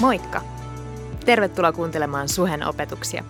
Moikka! 0.00 0.42
Tervetuloa 1.24 1.72
kuuntelemaan 1.72 2.28
Suhen 2.28 2.66
opetuksia. 2.66 3.24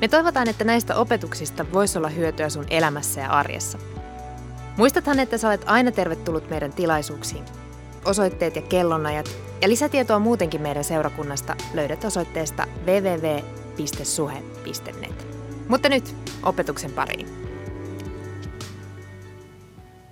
Me 0.00 0.08
toivotaan, 0.08 0.48
että 0.48 0.64
näistä 0.64 0.96
opetuksista 0.96 1.66
voisi 1.72 1.98
olla 1.98 2.08
hyötyä 2.08 2.48
sun 2.48 2.66
elämässä 2.70 3.20
ja 3.20 3.30
arjessa. 3.30 3.78
Muistathan, 4.76 5.20
että 5.20 5.38
sä 5.38 5.48
olet 5.48 5.64
aina 5.66 5.92
tervetullut 5.92 6.50
meidän 6.50 6.72
tilaisuuksiin. 6.72 7.44
Osoitteet 8.04 8.56
ja 8.56 8.62
kellonajat 8.62 9.30
ja 9.62 9.68
lisätietoa 9.68 10.18
muutenkin 10.18 10.62
meidän 10.62 10.84
seurakunnasta 10.84 11.56
löydät 11.74 12.04
osoitteesta 12.04 12.66
www.suhe.net. 12.86 13.36
Mutta 15.68 15.88
nyt 15.88 16.16
opetuksen 16.42 16.92
pariin. 16.92 17.26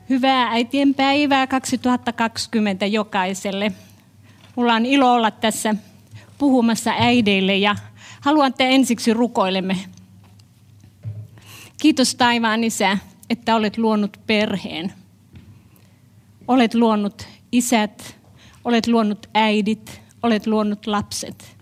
Hyvää 0.09 0.49
äitien 0.49 0.95
päivää 0.95 1.47
2020 1.47 2.87
jokaiselle. 2.87 3.73
Mulla 4.59 4.75
on 4.75 4.87
ilo 4.87 5.13
olla 5.13 5.31
tässä 5.31 5.75
puhumassa 6.39 6.91
äideille 6.99 7.57
ja 7.57 7.77
haluan, 8.21 8.49
että 8.49 8.65
ensiksi 8.65 9.15
rukoilemme. 9.15 9.77
Kiitos 11.81 12.15
taivaan 12.15 12.65
isä, 12.65 12.99
että 13.31 13.57
olet 13.57 13.79
luonut 13.79 14.17
perheen. 14.27 14.93
Olet 16.49 16.75
luonut 16.75 17.27
isät, 17.53 18.17
olet 18.65 18.87
luonut 18.87 19.27
äidit, 19.35 20.01
olet 20.23 20.47
luonut 20.47 20.87
lapset. 20.87 21.57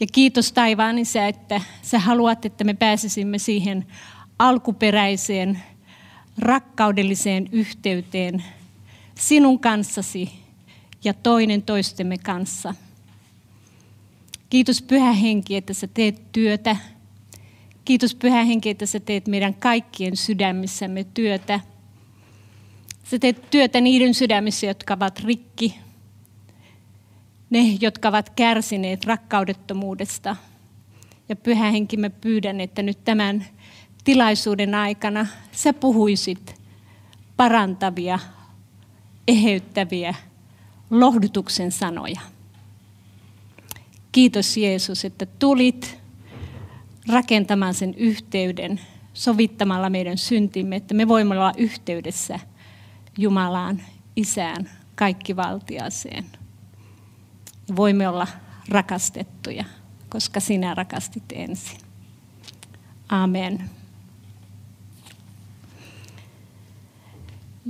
Ja 0.00 0.06
kiitos 0.12 0.52
taivaan 0.52 0.98
isä, 0.98 1.28
että 1.28 1.60
sä 1.82 1.98
haluat, 1.98 2.44
että 2.44 2.64
me 2.64 2.74
pääsisimme 2.74 3.38
siihen 3.38 3.86
alkuperäiseen, 4.38 5.62
rakkaudelliseen 6.38 7.48
yhteyteen 7.52 8.44
sinun 9.14 9.60
kanssasi 9.60 10.41
ja 11.04 11.14
toinen 11.14 11.62
toistemme 11.62 12.18
kanssa. 12.18 12.74
Kiitos 14.50 14.82
Pyhä 14.82 15.12
Henki, 15.12 15.56
että 15.56 15.74
sä 15.74 15.86
teet 15.86 16.32
työtä. 16.32 16.76
Kiitos 17.84 18.14
Pyhä 18.14 18.44
Henki, 18.44 18.70
että 18.70 18.86
sä 18.86 19.00
teet 19.00 19.28
meidän 19.28 19.54
kaikkien 19.54 20.16
sydämissämme 20.16 21.04
työtä. 21.04 21.60
Sä 23.04 23.18
teet 23.18 23.50
työtä 23.50 23.80
niiden 23.80 24.14
sydämissä, 24.14 24.66
jotka 24.66 24.94
ovat 24.94 25.20
rikki. 25.20 25.78
Ne, 27.50 27.78
jotka 27.80 28.08
ovat 28.08 28.30
kärsineet 28.30 29.04
rakkaudettomuudesta. 29.04 30.36
Ja 31.28 31.36
Pyhä 31.36 31.70
Henki, 31.70 31.96
mä 31.96 32.10
pyydän, 32.10 32.60
että 32.60 32.82
nyt 32.82 33.04
tämän 33.04 33.44
tilaisuuden 34.04 34.74
aikana 34.74 35.26
sä 35.52 35.72
puhuisit 35.72 36.60
parantavia, 37.36 38.18
eheyttäviä, 39.28 40.14
lohdutuksen 40.92 41.72
sanoja. 41.72 42.20
Kiitos 44.12 44.56
Jeesus, 44.56 45.04
että 45.04 45.26
tulit 45.26 45.98
rakentamaan 47.08 47.74
sen 47.74 47.94
yhteyden, 47.94 48.80
sovittamalla 49.14 49.90
meidän 49.90 50.18
syntimme, 50.18 50.76
että 50.76 50.94
me 50.94 51.08
voimme 51.08 51.34
olla 51.34 51.52
yhteydessä 51.56 52.38
Jumalaan, 53.18 53.82
Isään, 54.16 54.70
kaikkivaltiaseen. 54.94 56.24
Voimme 57.76 58.08
olla 58.08 58.26
rakastettuja, 58.68 59.64
koska 60.08 60.40
sinä 60.40 60.74
rakastit 60.74 61.24
ensin. 61.32 61.78
Amen. 63.08 63.70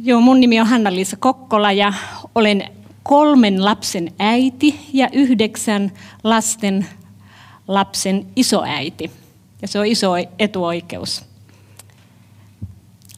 Joo, 0.02 0.20
mun 0.20 0.40
nimi 0.40 0.60
on 0.60 0.66
Hanna-Liisa 0.66 1.16
Kokkola 1.16 1.72
ja 1.72 1.92
olen 2.34 2.81
kolmen 3.02 3.64
lapsen 3.64 4.12
äiti 4.18 4.80
ja 4.92 5.08
yhdeksän 5.12 5.92
lasten 6.24 6.86
lapsen 7.68 8.26
isoäiti. 8.36 9.10
Ja 9.62 9.68
se 9.68 9.78
on 9.78 9.86
iso 9.86 10.12
etuoikeus. 10.38 11.24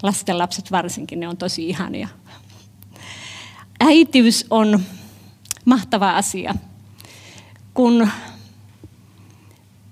Lasten 0.03 0.39
lapset 0.39 0.71
varsinkin, 0.71 1.21
ne 1.21 1.29
on 1.29 1.37
tosi 1.37 1.69
ihania. 1.69 2.09
Äitiys 3.81 4.47
on 4.51 4.83
mahtava 5.65 6.17
asia. 6.17 6.55
Kun 7.75 8.09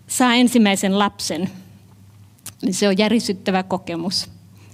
saa 0.06 0.34
ensimmäisen 0.34 0.98
lapsen, 0.98 1.50
niin 2.62 2.74
se 2.74 2.88
on 2.88 2.98
järisyttävä 2.98 3.62
kokemus. 3.62 4.30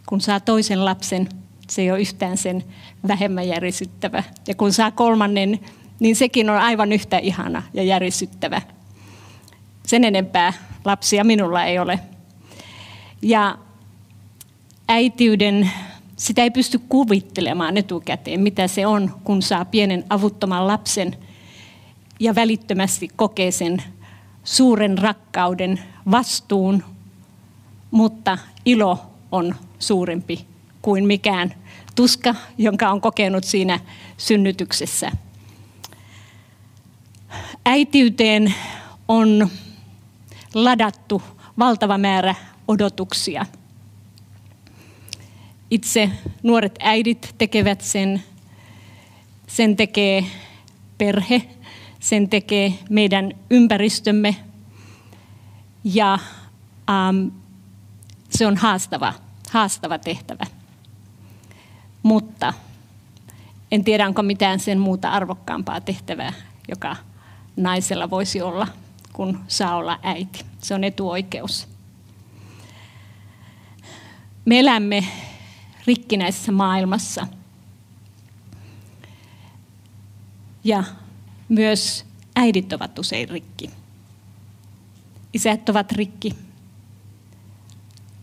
Kun 0.07 0.21
saa 0.21 0.41
toisen 0.41 0.85
lapsen, 0.85 1.29
se 1.71 1.83
ei 1.83 1.91
ole 1.91 2.01
yhtään 2.01 2.37
sen 2.37 2.65
vähemmän 3.09 3.49
järisyttävä. 3.49 4.23
Ja 4.49 4.55
kun 4.55 4.73
saa 4.73 4.91
kolmannen, 4.91 5.61
niin 6.01 6.17
sekin 6.17 6.51
on 6.51 6.59
aivan 6.59 6.93
yhtä 6.93 7.19
ihana 7.19 7.63
ja 7.75 7.83
järisyttävä. 7.83 8.63
Sen 9.87 10.05
enempää 10.05 10.53
lapsia 10.85 11.25
minulla 11.25 11.65
ei 11.65 11.79
ole. 11.79 12.01
Ja 13.23 13.59
äitiyden, 14.89 15.71
sitä 16.17 16.43
ei 16.43 16.51
pysty 16.51 16.81
kuvittelemaan 16.89 17.77
etukäteen, 17.77 18.41
mitä 18.41 18.69
se 18.69 18.87
on, 18.87 19.15
kun 19.25 19.43
saa 19.43 19.65
pienen 19.65 20.05
avuttoman 20.11 20.67
lapsen 20.67 21.17
ja 22.21 22.35
välittömästi 22.35 23.09
kokee 23.17 23.51
sen 23.51 23.83
suuren 24.45 24.99
rakkauden, 24.99 25.81
vastuun, 26.11 26.85
mutta 27.91 28.39
ilo 28.65 28.99
on 29.33 29.55
suurempi 29.79 30.47
kuin 30.83 31.07
mikään 31.07 31.55
tuska, 31.99 32.35
jonka 32.59 32.91
on 32.91 33.01
kokenut 33.01 33.45
siinä 33.45 33.81
synnytyksessä. 34.17 35.13
Äitiyteen 37.67 38.55
on 39.09 39.49
ladattu 40.55 41.23
valtava 41.59 41.99
määrä 41.99 42.35
odotuksia. 42.69 43.47
Itse 45.71 46.11
nuoret 46.43 46.79
äidit 46.81 47.35
tekevät 47.39 47.81
sen, 47.81 48.23
sen 49.47 49.77
tekee 49.77 50.25
perhe, 50.99 51.43
sen 52.01 52.29
tekee 52.29 52.75
meidän 52.91 53.33
ympäristömme 53.51 54.37
ja 55.85 56.19
ähm, 56.91 57.29
se 58.31 58.47
on 58.47 58.57
haastava, 58.57 59.15
haastava 59.51 59.99
tehtävä 59.99 60.58
mutta 62.09 62.53
en 63.71 63.85
tiedä, 63.85 64.07
onko 64.07 64.23
mitään 64.23 64.61
sen 64.61 64.79
muuta 64.79 65.11
arvokkaampaa 65.11 65.81
tehtävää, 65.81 66.33
joka 66.69 66.97
naisella 67.57 68.11
voisi 68.11 68.43
olla, 68.43 68.69
kun 69.13 69.41
saa 69.49 69.77
olla 69.77 69.99
äiti. 70.03 70.45
Se 70.63 70.75
on 70.75 70.85
etuoikeus. 70.85 71.69
Me 74.45 74.59
elämme 74.59 75.05
rikkinäisessä 75.87 76.53
maailmassa. 76.53 77.27
Ja 80.65 80.85
myös 81.49 82.05
äidit 82.37 82.73
ovat 82.73 82.99
usein 82.99 83.29
rikki. 83.29 83.71
Isät 85.33 85.69
ovat 85.69 85.93
rikki. 85.93 86.35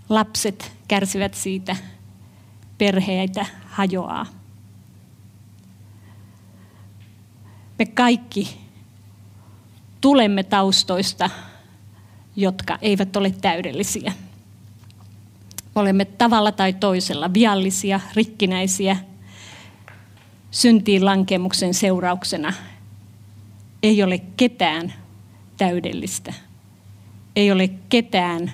Lapset 0.09 0.71
kärsivät 0.87 1.33
siitä 1.33 1.75
perheitä 2.77 3.45
hajoaa. 3.75 4.25
Me 7.79 7.85
kaikki 7.85 8.57
tulemme 10.01 10.43
taustoista, 10.43 11.29
jotka 12.35 12.77
eivät 12.81 13.15
ole 13.15 13.31
täydellisiä. 13.41 14.13
Me 15.75 15.81
olemme 15.81 16.05
tavalla 16.05 16.51
tai 16.51 16.73
toisella 16.73 17.33
viallisia, 17.33 17.99
rikkinäisiä, 18.13 18.97
syntiin 20.51 21.05
lankemuksen 21.05 21.73
seurauksena. 21.73 22.53
Ei 23.83 24.03
ole 24.03 24.21
ketään 24.37 24.93
täydellistä. 25.57 26.33
Ei 27.35 27.51
ole 27.51 27.67
ketään 27.67 28.51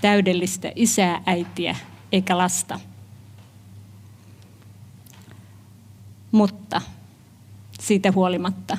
täydellistä 0.00 0.72
isää, 0.74 1.22
äitiä, 1.26 1.76
eikä 2.12 2.38
lasta. 2.38 2.80
Mutta 6.32 6.80
siitä 7.80 8.12
huolimatta 8.12 8.78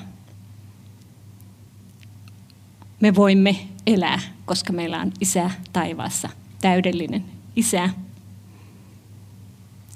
me 3.00 3.16
voimme 3.16 3.68
elää, 3.88 4.20
koska 4.46 4.74
meillä 4.74 5.00
on 5.00 5.12
isä 5.20 5.52
taivaassa, 5.74 6.30
täydellinen 6.62 7.26
isä, 7.56 7.90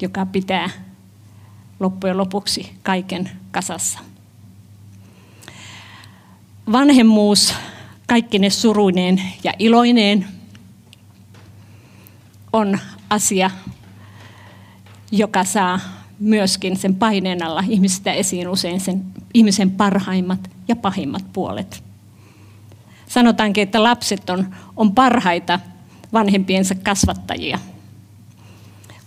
joka 0.01 0.25
pitää 0.25 0.69
loppujen 1.79 2.17
lopuksi 2.17 2.71
kaiken 2.83 3.31
kasassa. 3.51 3.99
Vanhemmuus 6.71 7.53
kaikkine 8.07 8.49
suruineen 8.49 9.21
ja 9.43 9.53
iloineen 9.59 10.27
on 12.53 12.79
asia, 13.09 13.51
joka 15.11 15.43
saa 15.43 15.79
myöskin 16.19 16.77
sen 16.77 16.95
paineen 16.95 17.43
alla 17.43 17.63
ihmisistä 17.67 18.13
esiin 18.13 18.47
usein 18.47 18.79
sen 18.79 19.05
ihmisen 19.33 19.71
parhaimmat 19.71 20.49
ja 20.67 20.75
pahimmat 20.75 21.23
puolet. 21.33 21.83
Sanotaankin, 23.07 23.61
että 23.61 23.83
lapset 23.83 24.29
on, 24.29 24.55
on 24.75 24.91
parhaita 24.95 25.59
vanhempiensa 26.13 26.75
kasvattajia. 26.75 27.59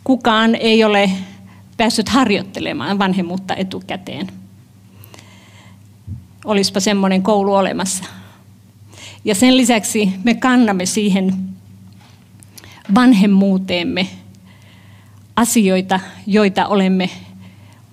Kukaan 0.05 0.55
ei 0.55 0.85
ole 0.85 1.11
päässyt 1.77 2.09
harjoittelemaan 2.09 2.99
vanhemmuutta 2.99 3.55
etukäteen. 3.55 4.27
Olispa 6.45 6.81
semmoinen 6.81 7.23
koulu 7.23 7.55
olemassa. 7.55 8.05
Ja 9.25 9.35
sen 9.35 9.57
lisäksi 9.57 10.13
me 10.25 10.35
kannamme 10.35 10.87
siihen 10.87 11.35
vanhemmuuteemme 12.95 14.09
asioita, 15.37 16.01
joita 16.27 16.67
olemme 16.67 17.11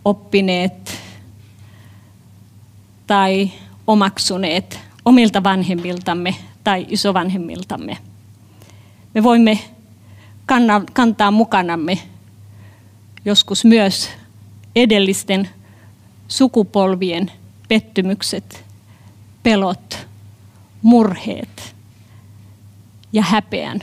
oppineet 0.06 0.98
tai 3.07 3.51
omaksuneet 3.88 4.80
omilta 5.06 5.44
vanhemmiltamme 5.44 6.36
tai 6.63 6.86
isovanhemmiltamme. 6.89 7.98
Me 9.13 9.24
voimme 9.24 9.60
kantaa 10.94 11.31
mukanamme 11.31 11.98
joskus 13.25 13.66
myös 13.66 14.10
edellisten 14.75 15.50
sukupolvien 16.28 17.31
pettymykset, 17.68 18.66
pelot, 19.44 20.07
murheet 20.81 21.75
ja 23.13 23.22
häpeän. 23.22 23.80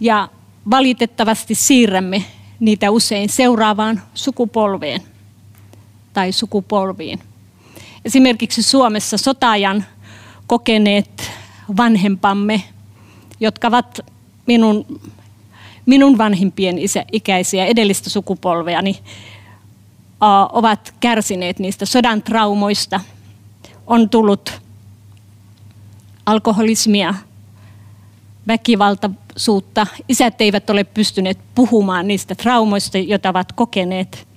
Ja 0.00 0.28
valitettavasti 0.70 1.54
siirrämme 1.54 2.24
niitä 2.60 2.90
usein 2.90 3.28
seuraavaan 3.28 4.02
sukupolveen 4.14 5.02
tai 6.12 6.32
sukupolviin. 6.32 7.18
Esimerkiksi 8.04 8.62
Suomessa 8.62 9.18
sotajan 9.18 9.84
kokeneet 10.46 11.30
vanhempamme, 11.76 12.62
jotka 13.40 13.68
ovat 13.68 14.00
minun, 14.46 15.00
minun 15.86 16.18
vanhimpien 16.18 16.78
isä, 16.78 17.04
ikäisiä 17.12 17.66
edellistä 17.66 18.10
sukupolvea, 18.10 18.82
niin, 18.82 18.96
ovat 20.52 20.94
kärsineet 21.00 21.58
niistä 21.58 21.86
sodan 21.86 22.22
traumoista. 22.22 23.00
On 23.86 24.08
tullut 24.10 24.60
alkoholismia, 26.26 27.14
väkivaltaisuutta. 28.48 29.86
Isät 30.08 30.40
eivät 30.40 30.70
ole 30.70 30.84
pystyneet 30.84 31.38
puhumaan 31.54 32.08
niistä 32.08 32.34
traumoista, 32.34 32.98
joita 32.98 33.28
ovat 33.28 33.52
kokeneet. 33.52 34.28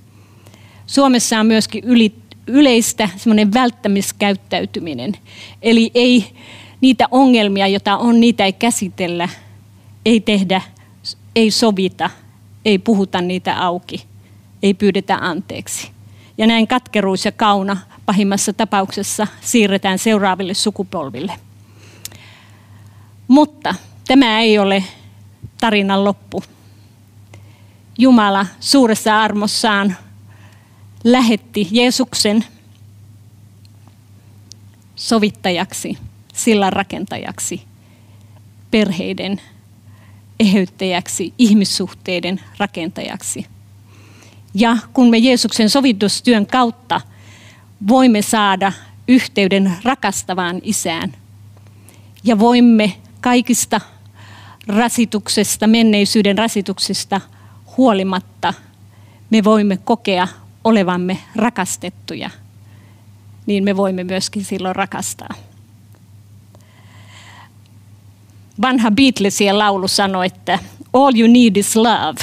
Suomessa 0.88 1.40
on 1.40 1.46
myöskin 1.46 1.84
yli, 1.84 2.16
yleistä 2.48 3.10
semmoinen 3.16 3.54
välttämiskäyttäytyminen. 3.54 5.14
Eli 5.62 5.92
ei 5.94 6.34
niitä 6.82 7.08
ongelmia, 7.12 7.68
joita 7.68 7.98
on, 7.98 8.20
niitä 8.20 8.46
ei 8.46 8.54
käsitellä, 8.54 9.30
ei 10.06 10.20
tehdä, 10.20 10.62
ei 11.36 11.52
sovita, 11.52 12.10
ei 12.66 12.80
puhuta 12.80 13.22
niitä 13.22 13.66
auki, 13.66 14.06
ei 14.64 14.74
pyydetä 14.74 15.18
anteeksi. 15.22 15.92
Ja 16.38 16.48
näin 16.48 16.68
katkeruus 16.68 17.26
ja 17.26 17.32
kauna 17.32 17.78
pahimmassa 18.06 18.54
tapauksessa 18.54 19.28
siirretään 19.42 20.00
seuraaville 20.00 20.54
sukupolville. 20.54 21.34
Mutta 23.28 23.76
tämä 24.08 24.40
ei 24.40 24.60
ole 24.60 24.84
tarinan 25.60 26.04
loppu. 26.04 26.44
Jumala 27.98 28.46
suuressa 28.60 29.22
armossaan 29.22 29.98
lähetti 31.04 31.68
Jeesuksen 31.72 32.46
sovittajaksi, 34.96 35.98
sillan 36.34 36.74
rakentajaksi, 36.74 37.64
perheiden 38.72 39.42
eheyttäjäksi, 40.40 41.34
ihmissuhteiden 41.38 42.42
rakentajaksi. 42.58 43.46
Ja 44.54 44.78
kun 44.94 45.10
me 45.10 45.18
Jeesuksen 45.18 45.70
sovitustyön 45.70 46.46
kautta 46.48 47.02
voimme 47.88 48.22
saada 48.22 48.72
yhteyden 49.08 49.74
rakastavaan 49.84 50.60
isään 50.64 51.14
ja 52.24 52.40
voimme 52.40 52.94
kaikista 53.22 53.82
rasituksesta, 54.68 55.68
menneisyyden 55.68 56.38
rasituksista 56.38 57.22
huolimatta, 57.78 58.54
me 59.30 59.44
voimme 59.44 59.78
kokea 59.78 60.28
olevamme 60.64 61.18
rakastettuja, 61.36 62.30
niin 63.46 63.64
me 63.64 63.78
voimme 63.78 64.04
myöskin 64.04 64.46
silloin 64.46 64.76
rakastaa. 64.76 65.34
Vanha 68.62 68.92
Beatlesien 68.92 69.58
laulu 69.58 69.88
sanoi, 69.88 70.26
että 70.26 70.60
all 70.94 71.12
you 71.20 71.28
need 71.28 71.56
is 71.56 71.76
love. 71.76 72.20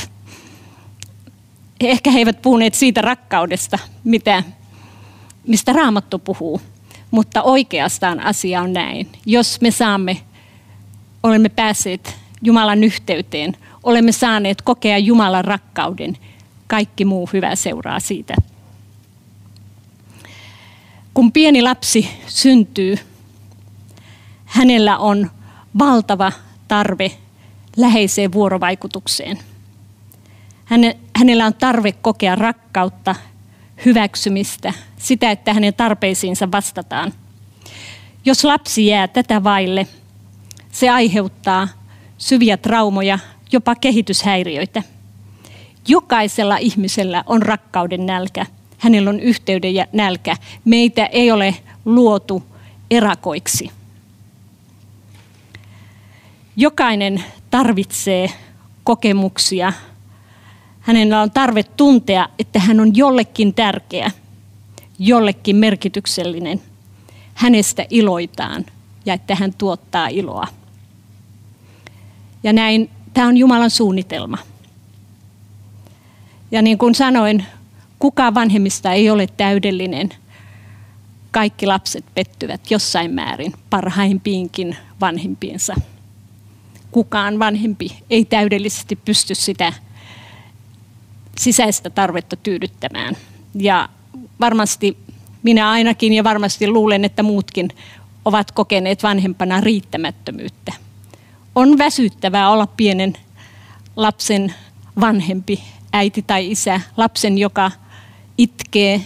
Ehkä 1.80 2.10
he 2.10 2.18
eivät 2.18 2.42
puhuneet 2.42 2.74
siitä 2.74 3.00
rakkaudesta, 3.00 3.78
mitä, 4.04 4.42
mistä 5.46 5.72
Raamattu 5.72 6.18
puhuu, 6.18 6.60
mutta 7.10 7.42
oikeastaan 7.42 8.20
asia 8.20 8.62
on 8.62 8.72
näin. 8.72 9.08
Jos 9.26 9.60
me 9.60 9.70
saamme, 9.70 10.20
olemme 11.22 11.48
päässeet 11.48 12.19
Jumalan 12.42 12.84
yhteyteen, 12.84 13.56
olemme 13.82 14.12
saaneet 14.12 14.62
kokea 14.62 14.98
Jumalan 14.98 15.44
rakkauden– 15.44 16.16
kaikki 16.70 17.04
muu 17.04 17.30
hyvä 17.32 17.56
seuraa 17.56 18.00
siitä. 18.00 18.34
Kun 21.14 21.32
pieni 21.32 21.62
lapsi 21.62 22.10
syntyy, 22.26 22.98
hänellä 24.44 24.98
on 24.98 25.30
valtava 25.78 26.32
tarve 26.68 27.10
läheiseen 27.76 28.32
vuorovaikutukseen. 28.32 29.38
Hänellä 31.16 31.46
on 31.46 31.54
tarve 31.54 31.92
kokea 31.92 32.34
rakkautta, 32.36 33.14
hyväksymistä, 33.84 34.72
sitä, 34.96 35.30
että 35.30 35.54
hänen 35.54 35.74
tarpeisiinsa 35.74 36.50
vastataan. 36.52 37.12
Jos 38.24 38.44
lapsi 38.44 38.86
jää 38.86 39.08
tätä 39.08 39.44
vaille, 39.44 39.86
se 40.72 40.90
aiheuttaa 40.90 41.68
syviä 42.20 42.56
traumoja, 42.56 43.18
jopa 43.52 43.74
kehityshäiriöitä– 43.74 44.82
Jokaisella 45.88 46.56
ihmisellä 46.56 47.24
on 47.26 47.42
rakkauden 47.42 48.06
nälkä. 48.06 48.46
Hänellä 48.78 49.10
on 49.10 49.20
yhteyden 49.20 49.74
ja 49.74 49.86
nälkä. 49.92 50.36
Meitä 50.64 51.06
ei 51.06 51.30
ole 51.30 51.54
luotu 51.84 52.42
erakoiksi. 52.90 53.70
Jokainen 56.56 57.24
tarvitsee 57.50 58.30
kokemuksia. 58.84 59.72
Hänellä 60.80 61.20
on 61.20 61.30
tarve 61.30 61.62
tuntea, 61.62 62.28
että 62.38 62.58
hän 62.58 62.80
on 62.80 62.96
jollekin 62.96 63.54
tärkeä, 63.54 64.10
jollekin 64.98 65.56
merkityksellinen. 65.56 66.62
Hänestä 67.34 67.86
iloitaan 67.90 68.66
ja 69.06 69.14
että 69.14 69.34
hän 69.34 69.54
tuottaa 69.58 70.08
iloa. 70.08 70.46
Ja 72.42 72.52
näin, 72.52 72.90
tämä 73.14 73.28
on 73.28 73.36
Jumalan 73.36 73.70
suunnitelma. 73.70 74.38
Ja 76.50 76.62
niin 76.62 76.78
kuin 76.78 76.94
sanoin, 76.94 77.44
kukaan 77.98 78.34
vanhemmista 78.34 78.92
ei 78.92 79.10
ole 79.10 79.26
täydellinen. 79.36 80.10
Kaikki 81.30 81.66
lapset 81.66 82.04
pettyvät 82.14 82.70
jossain 82.70 83.14
määrin 83.14 83.52
parhaimpiinkin 83.70 84.76
vanhempiinsa. 85.00 85.74
Kukaan 86.90 87.38
vanhempi 87.38 87.96
ei 88.10 88.24
täydellisesti 88.24 88.96
pysty 88.96 89.34
sitä 89.34 89.72
sisäistä 91.38 91.90
tarvetta 91.90 92.36
tyydyttämään. 92.36 93.16
Ja 93.54 93.88
varmasti 94.40 94.96
minä 95.42 95.70
ainakin 95.70 96.12
ja 96.12 96.24
varmasti 96.24 96.68
luulen, 96.68 97.04
että 97.04 97.22
muutkin 97.22 97.68
ovat 98.24 98.50
kokeneet 98.50 99.02
vanhempana 99.02 99.60
riittämättömyyttä. 99.60 100.72
On 101.60 101.78
väsyttävää 101.78 102.50
olla 102.50 102.66
pienen 102.66 103.16
lapsen 103.96 104.54
vanhempi 105.00 105.62
äiti 105.92 106.22
tai 106.22 106.50
isä, 106.50 106.80
lapsen, 106.96 107.38
joka 107.38 107.70
itkee, 108.38 109.00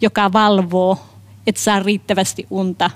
joka 0.00 0.32
valvoo, 0.32 0.98
et 1.46 1.56
saa 1.56 1.80
riittävästi 1.80 2.46
unta, 2.50 2.90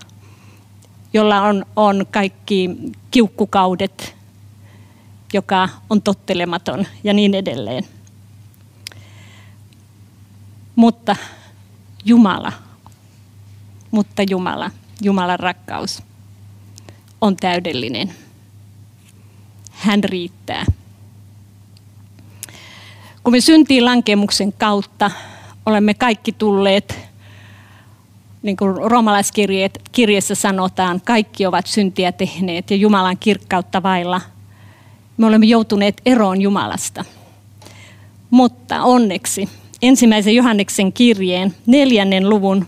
jolla 1.13 1.43
on, 1.43 1.67
on 1.77 2.07
kaikki 2.11 2.71
kiukkukaudet, 3.11 4.17
joka 5.33 5.69
on 5.91 6.03
tottelematon 6.03 6.87
ja 7.05 7.15
niin 7.15 7.35
edelleen. 7.35 7.85
Mutta 10.77 11.17
Jumala, 12.05 12.53
mutta 13.91 14.23
Jumala, 14.31 14.71
Jumalan 15.03 15.41
rakkaus 15.41 16.03
on 17.21 17.37
täydellinen. 17.37 18.24
Hän 19.75 20.05
riittää. 20.05 20.65
Kun 23.25 23.33
me 23.33 23.41
syntiin 23.41 23.85
lankemuksen 23.85 24.53
kautta 24.53 25.11
olemme 25.67 25.95
kaikki 25.95 26.33
tulleet, 26.33 26.99
niin 28.43 28.57
kuin 28.57 28.77
roomalaiskirjeessä 28.77 30.35
sanotaan, 30.35 31.01
kaikki 31.05 31.47
ovat 31.47 31.67
syntiä 31.67 32.13
tehneet 32.13 32.71
ja 32.71 32.77
Jumalan 32.77 33.19
kirkkautta 33.19 33.83
vailla. 33.83 34.21
Me 35.17 35.27
olemme 35.27 35.47
joutuneet 35.47 36.01
eroon 36.07 36.41
Jumalasta. 36.41 37.05
Mutta 38.31 38.83
onneksi 38.83 39.49
ensimmäisen 39.83 40.35
Johanneksen 40.35 40.93
kirjeen 40.93 41.55
neljännen 41.67 42.31
luvun 42.31 42.67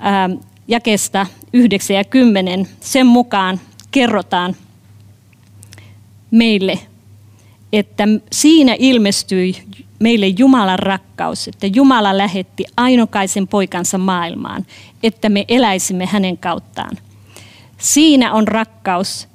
ää, 0.00 0.30
jakesta 0.68 1.26
9 1.52 1.96
ja 1.96 2.04
10, 2.04 2.68
sen 2.80 3.06
mukaan 3.06 3.60
kerrotaan 3.90 4.56
meille, 6.32 6.78
että 7.72 8.04
siinä 8.32 8.76
ilmestyi 8.78 9.56
meille 10.00 10.26
Jumalan 10.26 10.78
rakkaus, 10.78 11.48
että 11.48 11.66
Jumala 11.66 12.18
lähetti 12.18 12.64
ainokaisen 12.76 13.48
poikansa 13.48 13.98
maailmaan, 13.98 14.66
että 15.02 15.28
me 15.28 15.44
eläisimme 15.48 16.06
hänen 16.06 16.38
kauttaan. 16.38 16.98
Siinä 17.78 18.32
on 18.32 18.48
rakkaus, 18.48 19.28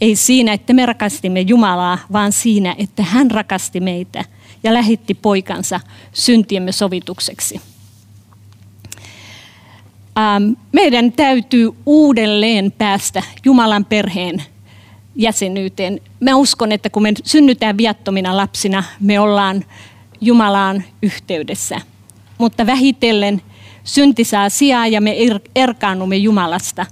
ei 0.00 0.16
siinä, 0.16 0.52
että 0.52 0.72
me 0.72 0.86
rakastimme 0.86 1.40
Jumalaa, 1.40 1.98
vaan 2.12 2.32
siinä, 2.32 2.74
että 2.78 3.02
hän 3.02 3.30
rakasti 3.30 3.80
meitä 3.80 4.24
ja 4.62 4.74
lähetti 4.74 5.14
poikansa 5.14 5.80
syntiemme 6.12 6.72
sovitukseksi. 6.72 7.60
Ähm, 10.18 10.52
meidän 10.72 11.12
täytyy 11.12 11.70
uudelleen 11.86 12.72
päästä 12.72 13.22
Jumalan 13.44 13.84
perheen 13.84 14.42
jäsenyyteen. 15.16 16.00
Mä 16.20 16.36
uskon, 16.36 16.72
että 16.72 16.90
kun 16.90 17.02
me 17.02 17.12
synnytään 17.24 17.76
viattomina 17.76 18.36
lapsina, 18.36 18.84
me 19.00 19.20
ollaan 19.20 19.64
Jumalaan 20.20 20.84
yhteydessä. 21.02 21.80
Mutta 22.38 22.66
vähitellen 22.66 23.42
synti 23.84 24.24
saa 24.24 24.48
sijaa 24.48 24.86
ja 24.86 25.00
me 25.00 25.16
erkaannumme 25.54 26.16
Jumalasta, 26.16 26.86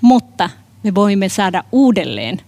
mutta 0.00 0.50
me 0.82 0.94
voimme 0.94 1.28
saada 1.28 1.64
uudelleen 1.72 2.40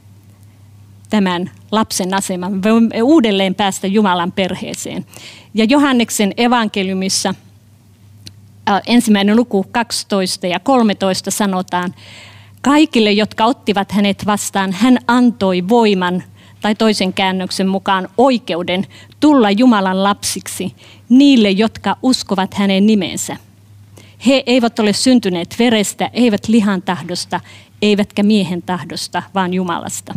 tämän 1.10 1.50
lapsen 1.70 2.14
aseman. 2.14 2.52
Me 2.52 2.62
voimme 2.62 3.02
uudelleen 3.02 3.54
päästä 3.54 3.86
Jumalan 3.86 4.32
perheeseen. 4.32 5.06
Ja 5.54 5.64
Johanneksen 5.64 6.34
evankeliumissa 6.36 7.34
ensimmäinen 8.86 9.36
luku 9.36 9.66
12 9.70 10.46
ja 10.46 10.60
13 10.60 11.30
sanotaan, 11.30 11.94
kaikille, 12.62 13.12
jotka 13.12 13.44
ottivat 13.44 13.92
hänet 13.92 14.26
vastaan, 14.26 14.72
hän 14.72 14.98
antoi 15.06 15.68
voiman 15.68 16.22
tai 16.60 16.74
toisen 16.74 17.12
käännöksen 17.12 17.68
mukaan 17.68 18.08
oikeuden 18.18 18.86
tulla 19.20 19.50
Jumalan 19.50 20.04
lapsiksi 20.04 20.74
niille, 21.08 21.50
jotka 21.50 21.96
uskovat 22.02 22.54
hänen 22.54 22.86
nimensä. 22.86 23.36
He 24.26 24.42
eivät 24.46 24.78
ole 24.78 24.92
syntyneet 24.92 25.56
verestä, 25.58 26.10
eivät 26.12 26.48
lihan 26.48 26.82
tahdosta, 26.82 27.40
eivätkä 27.82 28.22
miehen 28.22 28.62
tahdosta, 28.62 29.22
vaan 29.34 29.54
Jumalasta. 29.54 30.14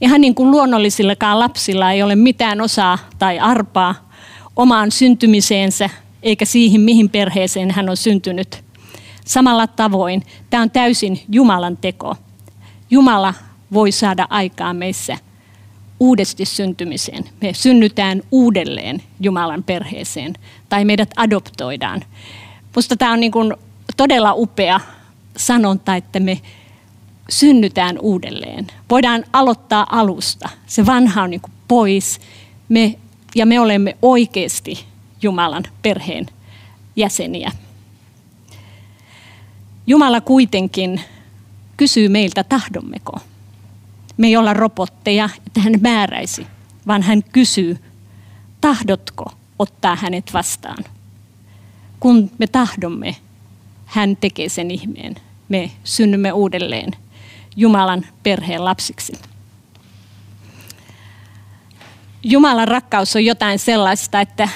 Ihan 0.00 0.20
niin 0.20 0.34
kuin 0.34 0.50
luonnollisillekaan 0.50 1.38
lapsilla 1.38 1.92
ei 1.92 2.02
ole 2.02 2.16
mitään 2.16 2.60
osaa 2.60 2.98
tai 3.18 3.38
arpaa 3.38 4.10
omaan 4.56 4.90
syntymiseensä, 4.90 5.90
eikä 6.22 6.44
siihen, 6.44 6.80
mihin 6.80 7.10
perheeseen 7.10 7.70
hän 7.70 7.88
on 7.88 7.96
syntynyt. 7.96 8.65
Samalla 9.26 9.66
tavoin 9.66 10.22
tämä 10.50 10.62
on 10.62 10.70
täysin 10.70 11.20
Jumalan 11.28 11.76
teko. 11.76 12.16
Jumala 12.90 13.34
voi 13.72 13.92
saada 13.92 14.26
aikaa 14.30 14.74
meissä 14.74 15.18
uudesti 16.00 16.44
syntymiseen. 16.44 17.24
Me 17.42 17.52
synnytään 17.52 18.22
uudelleen 18.30 19.02
Jumalan 19.20 19.62
perheeseen 19.62 20.34
tai 20.68 20.84
meidät 20.84 21.10
adoptoidaan. 21.16 22.04
Minusta 22.74 22.96
tämä 22.96 23.12
on 23.12 23.20
niin 23.20 23.32
kuin 23.32 23.54
todella 23.96 24.34
upea 24.34 24.80
sanonta, 25.36 25.96
että 25.96 26.20
me 26.20 26.40
synnytään 27.28 27.98
uudelleen. 27.98 28.66
Voidaan 28.90 29.24
aloittaa 29.32 29.86
alusta. 29.90 30.48
Se 30.66 30.86
vanha 30.86 31.22
on 31.22 31.30
niin 31.30 31.40
kuin 31.40 31.52
pois 31.68 32.20
me, 32.68 32.98
ja 33.34 33.46
me 33.46 33.60
olemme 33.60 33.96
oikeasti 34.02 34.84
Jumalan 35.22 35.64
perheen 35.82 36.26
jäseniä. 36.96 37.52
Jumala 39.86 40.20
kuitenkin 40.20 41.00
kysyy 41.76 42.08
meiltä 42.08 42.44
tahdommeko. 42.44 43.12
Me 44.16 44.26
ei 44.26 44.36
olla 44.36 44.54
robotteja, 44.54 45.28
että 45.46 45.60
hän 45.60 45.72
määräisi, 45.80 46.46
vaan 46.86 47.02
hän 47.02 47.22
kysyy, 47.22 47.78
tahdotko 48.60 49.32
ottaa 49.58 49.96
hänet 49.96 50.32
vastaan. 50.32 50.84
Kun 52.00 52.30
me 52.38 52.46
tahdomme, 52.46 53.16
hän 53.86 54.16
tekee 54.16 54.48
sen 54.48 54.70
ihmeen. 54.70 55.14
Me 55.48 55.70
synnymme 55.84 56.32
uudelleen 56.32 56.92
Jumalan 57.56 58.06
perheen 58.22 58.64
lapsiksi. 58.64 59.12
Jumalan 62.22 62.68
rakkaus 62.68 63.16
on 63.16 63.24
jotain 63.24 63.58
sellaista, 63.58 64.20
että 64.20 64.48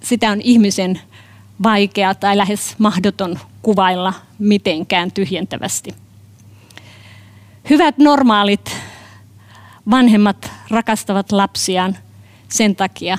sitä 0.00 0.30
on 0.30 0.40
ihmisen 0.40 1.00
vaikea 1.62 2.14
tai 2.14 2.36
lähes 2.36 2.74
mahdoton 2.78 3.38
kuvailla 3.62 4.14
mitenkään 4.38 5.12
tyhjentävästi. 5.12 5.94
Hyvät 7.70 7.98
normaalit 7.98 8.76
vanhemmat 9.90 10.50
rakastavat 10.70 11.32
lapsiaan 11.32 11.96
sen 12.48 12.76
takia, 12.76 13.18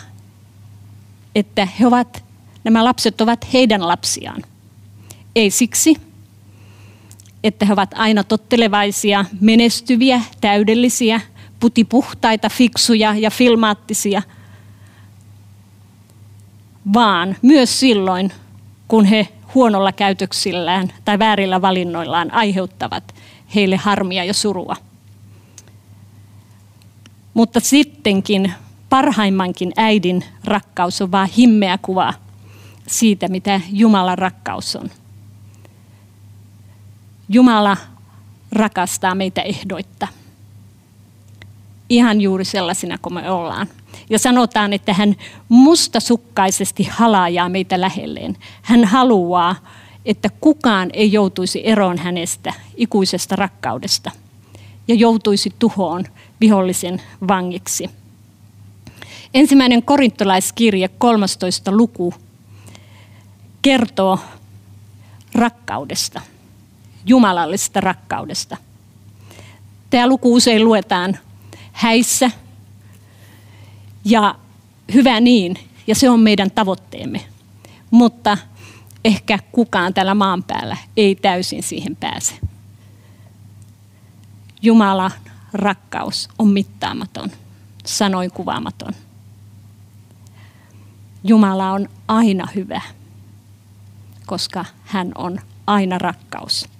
että 1.35 1.67
he 1.79 1.87
ovat, 1.87 2.23
nämä 2.63 2.83
lapset 2.83 3.21
ovat 3.21 3.53
heidän 3.53 3.87
lapsiaan. 3.87 4.41
Ei 5.35 5.51
siksi, 5.51 5.97
että 7.43 7.65
he 7.65 7.73
ovat 7.73 7.91
aina 7.95 8.23
tottelevaisia, 8.23 9.25
menestyviä, 9.41 10.21
täydellisiä, 10.41 11.21
putipuhtaita, 11.59 12.49
fiksuja 12.49 13.15
ja 13.19 13.31
filmaattisia, 13.31 14.21
vaan 16.93 17.35
myös 17.41 17.79
silloin, 17.79 18.31
kun 18.87 19.05
he 19.05 19.27
huonolla 19.55 19.91
käytöksillään 19.91 20.93
tai 21.05 21.19
väärillä 21.19 21.61
valinnoillaan 21.61 22.33
aiheuttavat 22.33 23.15
heille 23.55 23.77
harmia 23.77 24.23
ja 24.23 24.33
surua. 24.33 24.75
Mutta 27.33 27.59
sittenkin 27.59 28.53
parhaimmankin 28.89 29.71
äidin 29.77 30.23
rakkaus 30.43 31.01
on 31.01 31.11
vain 31.11 31.29
himmeä 31.37 31.77
kuva 31.77 32.13
siitä, 32.87 33.27
mitä 33.27 33.61
Jumalan 33.71 34.17
rakkaus 34.17 34.75
on. 34.75 34.89
Jumala 37.29 37.77
rakastaa 38.51 39.15
meitä 39.15 39.41
ehdoitta. 39.41 40.07
Ihan 41.89 42.21
juuri 42.21 42.45
sellaisina 42.45 42.97
kuin 42.97 43.13
me 43.13 43.31
ollaan. 43.31 43.67
Ja 44.09 44.19
sanotaan, 44.19 44.73
että 44.73 44.93
hän 44.93 45.15
mustasukkaisesti 45.49 46.83
halaajaa 46.91 47.49
meitä 47.49 47.81
lähelleen. 47.81 48.37
Hän 48.61 48.85
haluaa, 48.85 49.55
että 50.05 50.29
kukaan 50.41 50.89
ei 50.93 51.11
joutuisi 51.11 51.61
eroon 51.67 51.97
hänestä 51.97 52.53
ikuisesta 52.77 53.35
rakkaudesta 53.35 54.11
ja 54.87 54.95
joutuisi 54.95 55.53
tuhoon 55.59 56.03
vihollisen 56.41 57.01
vangiksi. 57.27 57.89
Ensimmäinen 59.33 59.83
korintolaiskirje 59.83 60.87
13. 60.87 61.71
luku 61.71 62.13
kertoo 63.61 64.19
rakkaudesta, 65.35 66.21
jumalallisesta 67.05 67.81
rakkaudesta. 67.81 68.57
Tämä 69.89 70.07
luku 70.07 70.33
usein 70.33 70.63
luetaan 70.63 71.17
häissä 71.75 72.31
ja 74.05 74.35
hyvä 74.93 75.19
niin, 75.19 75.57
ja 75.87 75.95
se 75.95 76.09
on 76.09 76.19
meidän 76.19 76.51
tavoitteemme. 76.51 77.25
Mutta 77.91 78.37
ehkä 79.05 79.39
kukaan 79.51 79.93
tällä 79.93 80.15
maan 80.15 80.43
päällä 80.43 80.77
ei 80.97 81.15
täysin 81.15 81.63
siihen 81.63 81.95
pääse. 81.95 82.35
Jumalan 84.61 85.11
rakkaus 85.53 86.29
on 86.39 86.47
mittaamaton, 86.47 87.31
sanoin 87.85 88.31
kuvaamaton. 88.31 88.93
Jumala 91.23 91.71
on 91.71 91.89
aina 92.07 92.47
hyvä, 92.55 92.81
koska 94.25 94.65
hän 94.83 95.11
on 95.15 95.39
aina 95.67 95.97
rakkaus. 95.97 96.74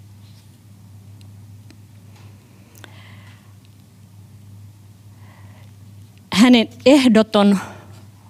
hänen 6.46 6.70
ehdoton, 6.86 7.58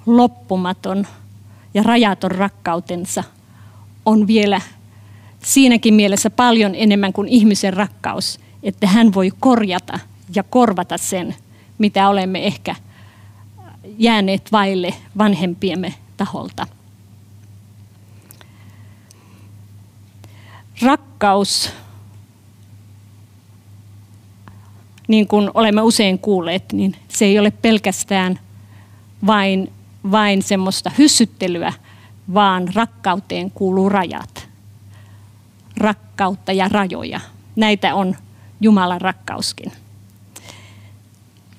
loppumaton 0.06 1.08
ja 1.74 1.84
rajaton 1.84 2.32
rakkautensa 2.32 3.24
on 4.06 4.28
vielä 4.28 4.62
siinäkin 5.44 5.94
mielessä 5.94 6.30
paljon 6.30 6.76
enemmän 6.76 7.14
kuin 7.14 7.28
ihmisen 7.28 7.74
rakkaus, 7.74 8.40
että 8.64 8.88
hän 8.88 9.14
voi 9.14 9.32
korjata 9.40 10.00
ja 10.36 10.44
korvata 10.44 10.98
sen, 10.98 11.36
mitä 11.78 12.10
olemme 12.10 12.48
ehkä 12.48 12.76
jääneet 13.98 14.52
vaille 14.52 14.94
vanhempiemme 15.18 15.94
taholta. 16.18 16.68
Rakkaus 20.82 21.72
niin 25.08 25.28
kuin 25.28 25.52
olemme 25.54 25.82
usein 25.82 26.20
kuulleet, 26.20 26.74
niin 26.74 26.96
se 27.08 27.26
ei 27.26 27.40
ole 27.40 27.52
pelkästään 27.52 28.40
vain, 29.28 29.72
vain 30.12 30.44
semmoista 30.44 30.92
hyssyttelyä, 30.98 31.74
vaan 32.34 32.68
rakkauteen 32.76 33.52
kuuluu 33.52 33.90
rajat. 33.90 34.50
Rakkautta 35.78 36.52
ja 36.52 36.70
rajoja. 36.70 37.20
Näitä 37.56 37.96
on 37.96 38.16
Jumalan 38.62 39.02
rakkauskin. 39.02 39.72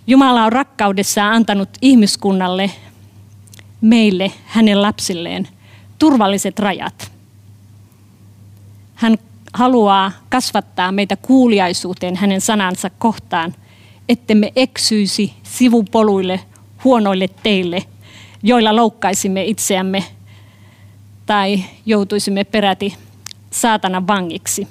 Jumala 0.06 0.44
on 0.44 0.52
rakkaudessaan 0.52 1.34
antanut 1.34 1.68
ihmiskunnalle, 1.82 2.70
meille, 3.80 4.32
hänen 4.46 4.82
lapsilleen, 4.82 5.48
turvalliset 5.98 6.58
rajat. 6.58 7.12
Hän 8.94 9.18
haluaa 9.56 10.12
kasvattaa 10.28 10.92
meitä 10.92 11.16
kuuliaisuuteen 11.16 12.16
hänen 12.16 12.40
sanansa 12.40 12.90
kohtaan, 12.90 13.54
ettemme 14.08 14.52
eksyisi 14.56 15.34
sivupoluille, 15.42 16.40
huonoille 16.84 17.28
teille, 17.42 17.84
joilla 18.42 18.76
loukkaisimme 18.76 19.44
itseämme 19.44 20.04
tai 21.26 21.64
joutuisimme 21.86 22.44
peräti 22.44 22.96
saatanan 23.50 24.06
vangiksi, 24.06 24.68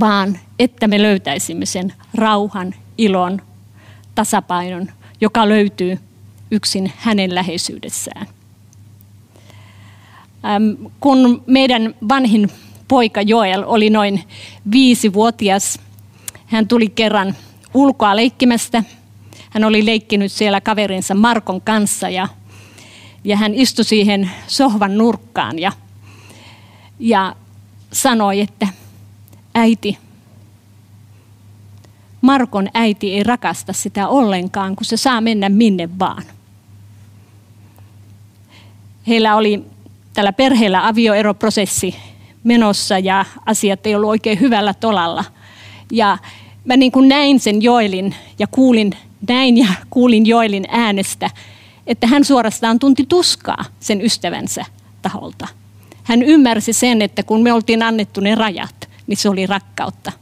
vaan 0.00 0.38
että 0.58 0.88
me 0.88 1.02
löytäisimme 1.02 1.66
sen 1.66 1.92
rauhan, 2.14 2.74
ilon, 2.98 3.42
tasapainon, 4.14 4.88
joka 5.20 5.48
löytyy 5.48 5.98
yksin 6.50 6.92
hänen 6.96 7.34
läheisyydessään. 7.34 8.26
Kun 11.00 11.42
meidän 11.46 11.94
vanhin 12.08 12.50
poika 12.88 13.22
Joel 13.22 13.64
oli 13.66 13.90
noin 13.90 14.24
viisivuotias, 14.72 15.78
hän 16.46 16.68
tuli 16.68 16.88
kerran 16.88 17.34
ulkoa 17.74 18.16
leikkimästä. 18.16 18.84
Hän 19.50 19.64
oli 19.64 19.86
leikkinyt 19.86 20.32
siellä 20.32 20.60
kaverinsa 20.60 21.14
Markon 21.14 21.60
kanssa 21.60 22.08
ja, 22.08 22.28
ja 23.24 23.36
hän 23.36 23.54
istui 23.54 23.84
siihen 23.84 24.30
sohvan 24.46 24.98
nurkkaan 24.98 25.58
ja, 25.58 25.72
ja 26.98 27.36
sanoi, 27.92 28.40
että 28.40 28.68
äiti, 29.54 29.98
Markon 32.20 32.68
äiti 32.74 33.14
ei 33.14 33.22
rakasta 33.22 33.72
sitä 33.72 34.08
ollenkaan, 34.08 34.76
kun 34.76 34.84
se 34.84 34.96
saa 34.96 35.20
mennä 35.20 35.48
minne 35.48 35.88
vaan. 35.98 36.22
Heillä 39.08 39.36
oli 39.36 39.64
tällä 40.14 40.32
perheellä 40.32 40.86
avioeroprosessi 40.86 41.96
menossa 42.46 42.98
ja 42.98 43.24
asiat 43.46 43.86
ei 43.86 43.94
ollut 43.94 44.10
oikein 44.10 44.40
hyvällä 44.40 44.74
tolalla. 44.74 45.24
Ja 45.92 46.18
mä 46.64 46.76
niin 46.76 46.92
kuin 46.92 47.08
näin 47.08 47.40
sen 47.40 47.62
Joelin 47.62 48.14
ja 48.38 48.46
kuulin 48.46 48.92
näin 49.28 49.58
ja 49.58 49.68
kuulin 49.90 50.26
Joelin 50.26 50.64
äänestä, 50.68 51.30
että 51.86 52.06
hän 52.06 52.24
suorastaan 52.24 52.78
tunti 52.78 53.06
tuskaa 53.08 53.64
sen 53.80 54.00
ystävänsä 54.00 54.64
taholta. 55.02 55.48
Hän 56.02 56.22
ymmärsi 56.22 56.72
sen, 56.72 57.02
että 57.02 57.22
kun 57.22 57.42
me 57.42 57.52
oltiin 57.52 57.82
annettu 57.82 58.20
ne 58.20 58.34
rajat, 58.34 58.88
niin 59.06 59.16
se 59.16 59.28
oli 59.28 59.46
rakkautta. 59.46 60.12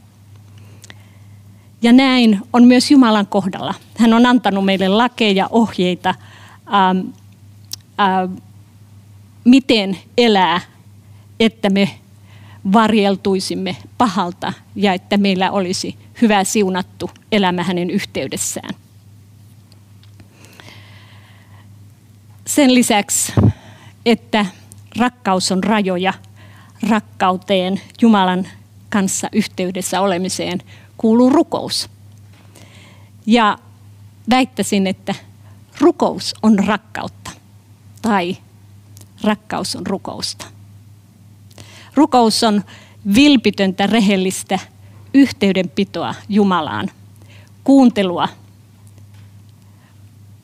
Ja 1.81 1.93
näin 1.93 2.39
on 2.53 2.63
myös 2.63 2.91
Jumalan 2.91 3.27
kohdalla. 3.27 3.73
Hän 3.97 4.13
on 4.13 4.25
antanut 4.25 4.65
meille 4.65 4.87
lakeja, 4.87 5.47
ohjeita, 5.51 6.15
ähm, 6.73 7.07
äh, 7.99 8.29
miten 9.43 9.97
elää, 10.17 10.61
että 11.39 11.69
me 11.69 11.89
varjeltuisimme 12.73 13.75
pahalta 13.97 14.53
ja 14.75 14.93
että 14.93 15.17
meillä 15.17 15.51
olisi 15.51 15.97
hyvä 16.21 16.43
siunattu 16.43 17.09
elämä 17.31 17.63
hänen 17.63 17.89
yhteydessään. 17.89 18.75
Sen 22.45 22.75
lisäksi, 22.75 23.33
että 24.05 24.45
rakkaus 24.97 25.51
on 25.51 25.63
rajoja 25.63 26.13
rakkauteen, 26.89 27.81
Jumalan 28.01 28.47
kanssa 28.89 29.29
yhteydessä 29.31 30.01
olemiseen, 30.01 30.59
kuuluu 30.97 31.29
rukous. 31.29 31.89
Ja 33.25 33.57
väittäisin, 34.29 34.87
että 34.87 35.15
rukous 35.81 36.33
on 36.43 36.59
rakkautta 36.59 37.31
tai 38.01 38.37
rakkaus 39.23 39.75
on 39.75 39.87
rukousta. 39.87 40.54
Rukous 41.95 42.43
on 42.43 42.63
vilpitöntä, 43.15 43.87
rehellistä 43.87 44.59
yhteydenpitoa 45.13 46.15
Jumalaan, 46.29 46.91
kuuntelua, 47.63 48.29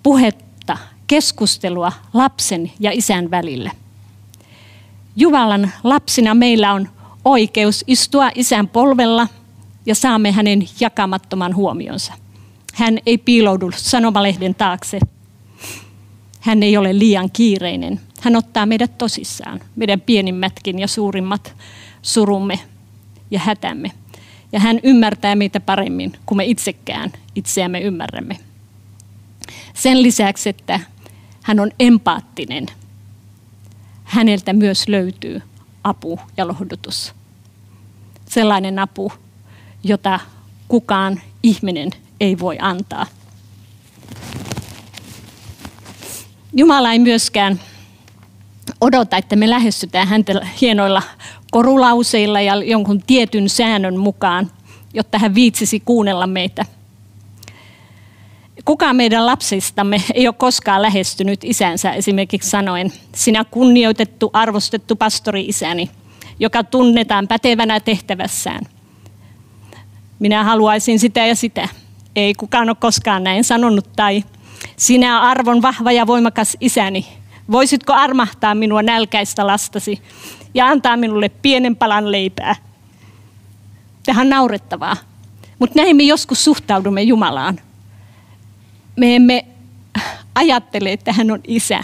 puhetta, 0.03 0.77
keskustelua 1.07 1.91
lapsen 2.13 2.71
ja 2.79 2.91
isän 2.91 3.31
välillä. 3.31 3.71
Jumalan 5.15 5.71
lapsina 5.83 6.33
meillä 6.33 6.73
on 6.73 6.89
oikeus 7.25 7.83
istua 7.87 8.29
isän 8.35 8.67
polvella 8.67 9.27
ja 9.85 9.95
saamme 9.95 10.31
hänen 10.31 10.67
jakamattoman 10.79 11.55
huomionsa. 11.55 12.13
Hän 12.73 12.99
ei 13.05 13.17
piiloudu 13.17 13.71
sanomalehden 13.75 14.55
taakse. 14.55 14.99
Hän 16.39 16.63
ei 16.63 16.77
ole 16.77 16.99
liian 16.99 17.31
kiireinen. 17.31 17.99
Hän 18.21 18.35
ottaa 18.35 18.65
meidät 18.65 18.97
tosissaan, 18.97 19.59
meidän 19.75 20.01
pienimmätkin 20.01 20.79
ja 20.79 20.87
suurimmat 20.87 21.55
surumme 22.01 22.59
ja 23.31 23.39
hätämme. 23.39 23.91
Ja 24.51 24.59
hän 24.59 24.79
ymmärtää 24.83 25.35
meitä 25.35 25.59
paremmin 25.59 26.13
kuin 26.25 26.37
me 26.37 26.45
itsekään 26.45 27.11
itseämme 27.35 27.79
ymmärrämme. 27.79 28.37
Sen 29.73 30.03
lisäksi, 30.03 30.49
että 30.49 30.79
hän 31.41 31.59
on 31.59 31.71
empaattinen, 31.79 32.65
häneltä 34.03 34.53
myös 34.53 34.87
löytyy 34.87 35.41
apu 35.83 36.19
ja 36.37 36.47
lohdutus. 36.47 37.13
Sellainen 38.29 38.79
apu, 38.79 39.11
jota 39.83 40.19
kukaan 40.67 41.21
ihminen 41.43 41.89
ei 42.19 42.39
voi 42.39 42.57
antaa. 42.61 43.05
Jumala 46.53 46.91
ei 46.91 46.99
myöskään 46.99 47.59
odota, 48.81 49.17
että 49.17 49.35
me 49.35 49.49
lähestytään 49.49 50.07
häntä 50.07 50.47
hienoilla 50.61 51.01
korulauseilla 51.51 52.41
ja 52.41 52.55
jonkun 52.55 53.01
tietyn 53.07 53.49
säännön 53.49 53.97
mukaan, 53.97 54.51
jotta 54.93 55.19
hän 55.19 55.35
viitsisi 55.35 55.79
kuunnella 55.79 56.27
meitä. 56.27 56.65
Kukaan 58.65 58.95
meidän 58.95 59.25
lapsistamme 59.25 60.01
ei 60.13 60.27
ole 60.27 60.35
koskaan 60.37 60.81
lähestynyt 60.81 61.43
isänsä 61.43 61.91
esimerkiksi 61.91 62.49
sanoen, 62.49 62.93
sinä 63.15 63.43
kunnioitettu, 63.43 64.29
arvostettu 64.33 64.95
pastori-isäni, 64.95 65.89
joka 66.39 66.63
tunnetaan 66.63 67.27
pätevänä 67.27 67.79
tehtävässään. 67.79 68.61
Minä 70.19 70.43
haluaisin 70.43 70.99
sitä 70.99 71.25
ja 71.25 71.35
sitä. 71.35 71.67
Ei 72.15 72.33
kukaan 72.33 72.69
ole 72.69 72.77
koskaan 72.79 73.23
näin 73.23 73.43
sanonut 73.43 73.89
tai 73.95 74.23
sinä 74.77 75.21
arvon 75.21 75.61
vahva 75.61 75.91
ja 75.91 76.07
voimakas 76.07 76.57
isäni, 76.59 77.05
Voisitko 77.51 77.93
armahtaa 77.93 78.55
minua 78.55 78.81
nälkäistä 78.81 79.47
lastasi 79.47 80.01
ja 80.53 80.67
antaa 80.67 80.97
minulle 80.97 81.29
pienen 81.29 81.75
palan 81.75 82.11
leipää? 82.11 82.55
Tähän 84.05 84.29
naurettavaa. 84.29 84.97
Mutta 85.59 85.79
näin 85.81 85.95
me 85.95 86.03
joskus 86.03 86.43
suhtaudumme 86.43 87.01
Jumalaan. 87.01 87.59
Me 88.95 89.15
emme 89.15 89.45
ajattele, 90.35 90.91
että 90.91 91.13
hän 91.13 91.31
on 91.31 91.39
isä 91.47 91.83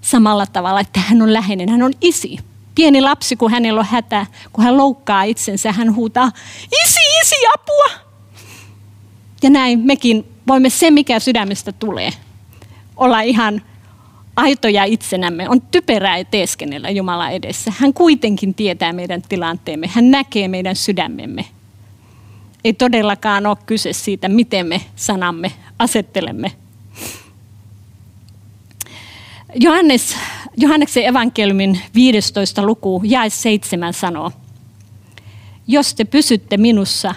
samalla 0.00 0.46
tavalla, 0.46 0.80
että 0.80 1.00
hän 1.00 1.22
on 1.22 1.32
läheinen. 1.32 1.68
Hän 1.68 1.82
on 1.82 1.92
isi. 2.00 2.38
Pieni 2.74 3.00
lapsi, 3.00 3.36
kun 3.36 3.50
hänellä 3.50 3.80
on 3.80 3.86
hätä, 3.86 4.26
kun 4.52 4.64
hän 4.64 4.76
loukkaa 4.76 5.22
itsensä, 5.22 5.72
hän 5.72 5.94
huutaa, 5.94 6.32
isi, 6.82 7.00
isi, 7.20 7.34
apua! 7.54 8.00
Ja 9.42 9.50
näin 9.50 9.80
mekin 9.80 10.24
voimme 10.46 10.70
se, 10.70 10.90
mikä 10.90 11.20
sydämestä 11.20 11.72
tulee, 11.72 12.10
olla 12.96 13.20
ihan 13.20 13.62
aitoja 14.36 14.84
itsenämme. 14.84 15.48
On 15.48 15.60
typerää 15.60 16.24
teeskennellä 16.24 16.90
Jumala 16.90 17.30
edessä. 17.30 17.72
Hän 17.78 17.94
kuitenkin 17.94 18.54
tietää 18.54 18.92
meidän 18.92 19.22
tilanteemme. 19.22 19.86
Hän 19.86 20.10
näkee 20.10 20.48
meidän 20.48 20.76
sydämemme. 20.76 21.44
Ei 22.64 22.72
todellakaan 22.72 23.46
ole 23.46 23.56
kyse 23.66 23.92
siitä, 23.92 24.28
miten 24.28 24.66
me 24.66 24.80
sanamme 24.96 25.52
asettelemme. 25.78 26.52
Johannes, 29.54 30.16
Johanneksen 30.56 31.06
evankeliumin 31.06 31.80
15. 31.94 32.66
luku, 32.66 33.02
jae 33.04 33.30
7 33.30 33.92
sanoo, 33.92 34.32
Jos 35.66 35.94
te 35.94 36.04
pysytte 36.04 36.56
minussa 36.56 37.14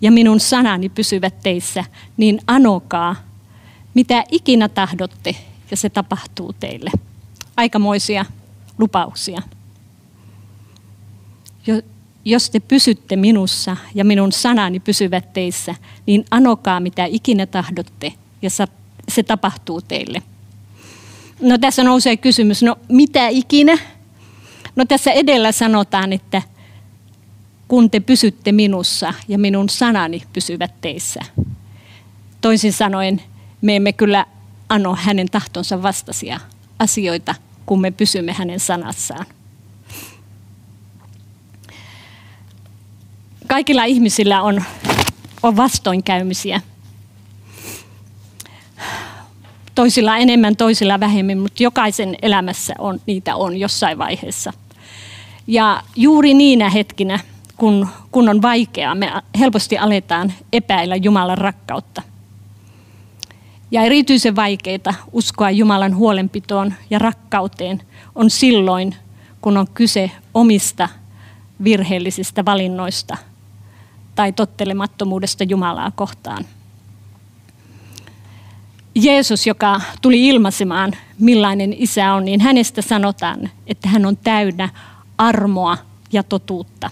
ja 0.00 0.12
minun 0.12 0.40
sanani 0.40 0.88
pysyvät 0.88 1.34
teissä, 1.42 1.84
niin 2.16 2.40
anokaa, 2.46 3.16
mitä 3.94 4.24
ikinä 4.30 4.68
tahdotte, 4.68 5.36
ja 5.70 5.76
se 5.76 5.90
tapahtuu 5.90 6.52
teille. 6.52 6.90
Aikamoisia 7.56 8.24
lupauksia. 8.78 9.42
jos 12.24 12.50
te 12.50 12.60
pysytte 12.60 13.16
minussa 13.16 13.76
ja 13.94 14.04
minun 14.04 14.32
sanani 14.32 14.80
pysyvät 14.80 15.32
teissä, 15.32 15.74
niin 16.06 16.24
anokaa 16.30 16.80
mitä 16.80 17.04
ikinä 17.04 17.46
tahdotte 17.46 18.12
ja 18.42 18.50
se 19.08 19.22
tapahtuu 19.22 19.80
teille. 19.80 20.22
No 21.40 21.58
tässä 21.58 21.84
nousee 21.84 22.16
kysymys, 22.16 22.62
no 22.62 22.76
mitä 22.88 23.28
ikinä? 23.28 23.78
No 24.76 24.84
tässä 24.84 25.12
edellä 25.12 25.52
sanotaan, 25.52 26.12
että 26.12 26.42
kun 27.68 27.90
te 27.90 28.00
pysytte 28.00 28.52
minussa 28.52 29.14
ja 29.28 29.38
minun 29.38 29.68
sanani 29.68 30.22
pysyvät 30.32 30.74
teissä. 30.80 31.20
Toisin 32.40 32.72
sanoen, 32.72 33.22
me 33.60 33.76
emme 33.76 33.92
kyllä 33.92 34.26
ano 34.70 34.96
hänen 35.00 35.26
tahtonsa 35.30 35.82
vastaisia 35.82 36.40
asioita, 36.78 37.34
kun 37.66 37.80
me 37.80 37.90
pysymme 37.90 38.32
hänen 38.32 38.60
sanassaan. 38.60 39.26
Kaikilla 43.46 43.84
ihmisillä 43.84 44.42
on, 44.42 44.64
on 45.42 45.56
vastoinkäymisiä. 45.56 46.60
Toisilla 49.74 50.16
enemmän, 50.16 50.56
toisilla 50.56 51.00
vähemmän, 51.00 51.38
mutta 51.38 51.62
jokaisen 51.62 52.16
elämässä 52.22 52.74
on, 52.78 53.00
niitä 53.06 53.36
on 53.36 53.56
jossain 53.56 53.98
vaiheessa. 53.98 54.52
Ja 55.46 55.82
juuri 55.96 56.34
niinä 56.34 56.70
hetkinä, 56.70 57.18
kun, 57.56 57.88
kun 58.10 58.28
on 58.28 58.42
vaikeaa, 58.42 58.94
me 58.94 59.12
helposti 59.38 59.78
aletaan 59.78 60.32
epäillä 60.52 60.96
Jumalan 60.96 61.38
rakkautta. 61.38 62.02
Ja 63.70 63.82
erityisen 63.82 64.36
vaikeita 64.36 64.94
uskoa 65.12 65.50
Jumalan 65.50 65.96
huolenpitoon 65.96 66.74
ja 66.90 66.98
rakkauteen 66.98 67.82
on 68.14 68.30
silloin, 68.30 68.94
kun 69.40 69.56
on 69.56 69.66
kyse 69.74 70.10
omista 70.34 70.88
virheellisistä 71.64 72.44
valinnoista 72.44 73.16
tai 74.14 74.32
tottelemattomuudesta 74.32 75.44
Jumalaa 75.44 75.90
kohtaan. 75.90 76.44
Jeesus, 78.94 79.46
joka 79.46 79.80
tuli 80.02 80.28
ilmaisemaan, 80.28 80.92
millainen 81.18 81.74
isä 81.78 82.12
on, 82.12 82.24
niin 82.24 82.40
hänestä 82.40 82.82
sanotaan, 82.82 83.50
että 83.66 83.88
hän 83.88 84.06
on 84.06 84.16
täynnä 84.16 84.68
armoa 85.18 85.78
ja 86.12 86.22
totuutta. 86.22 86.90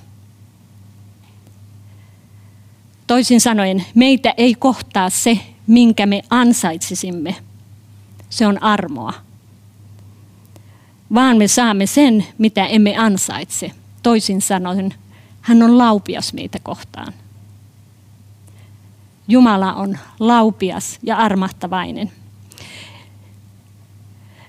Toisin 3.06 3.40
sanoen, 3.40 3.84
meitä 3.94 4.34
ei 4.36 4.54
kohtaa 4.54 5.10
se, 5.10 5.38
minkä 5.68 6.06
me 6.06 6.22
ansaitsisimme. 6.30 7.36
Se 8.30 8.46
on 8.46 8.62
armoa. 8.62 9.12
Vaan 11.14 11.36
me 11.36 11.48
saamme 11.48 11.86
sen, 11.86 12.26
mitä 12.38 12.66
emme 12.66 12.96
ansaitse. 12.96 13.70
Toisin 14.02 14.42
sanoen, 14.42 14.94
hän 15.40 15.62
on 15.62 15.78
laupias 15.78 16.32
meitä 16.32 16.58
kohtaan. 16.62 17.12
Jumala 19.28 19.74
on 19.74 19.98
laupias 20.20 20.98
ja 21.02 21.16
armahtavainen. 21.16 22.12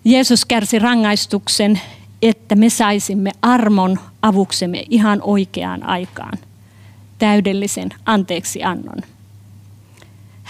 Jeesus 0.05 0.45
kärsi 0.45 0.79
rangaistuksen, 0.79 1.81
että 2.21 2.55
me 2.55 2.69
saisimme 2.69 3.31
armon 3.41 3.99
avuksemme 4.21 4.85
ihan 4.89 5.21
oikeaan 5.23 5.83
aikaan. 5.83 6.37
Täydellisen 7.17 7.89
anteeksi 8.05 8.63
annon. 8.63 8.97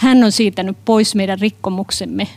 Hän 0.00 0.24
on 0.24 0.32
siitänyt 0.32 0.76
pois 0.84 1.14
meidän 1.14 1.38
rikkomuksemme, 1.38 2.28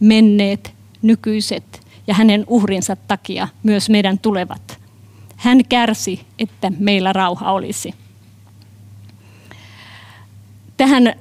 menneet, 0.00 0.74
nykyiset 1.02 1.86
ja 2.06 2.14
hänen 2.14 2.44
uhrinsa 2.48 2.96
takia 2.96 3.48
myös 3.62 3.90
meidän 3.90 4.18
tulevat. 4.18 4.78
Hän 5.36 5.64
kärsi, 5.64 6.20
että 6.38 6.72
meillä 6.78 7.12
rauha 7.12 7.52
olisi. 7.52 7.94
Tähän 10.76 11.14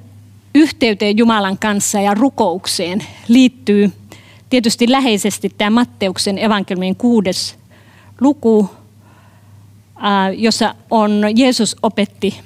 yhteyteen 0.56 1.18
Jumalan 1.18 1.58
kanssa 1.58 2.02
ja 2.02 2.14
rukoukseen 2.14 3.04
liittyy 3.28 3.92
tietysti 4.50 4.92
läheisesti 4.92 5.50
tämä 5.50 5.70
Matteuksen 5.70 6.38
evankeliumin 6.38 6.96
kuudes 6.96 7.56
luku, 8.22 8.70
jossa 10.38 10.76
on 10.92 11.22
Jeesus 11.36 11.76
opetti 11.82 12.40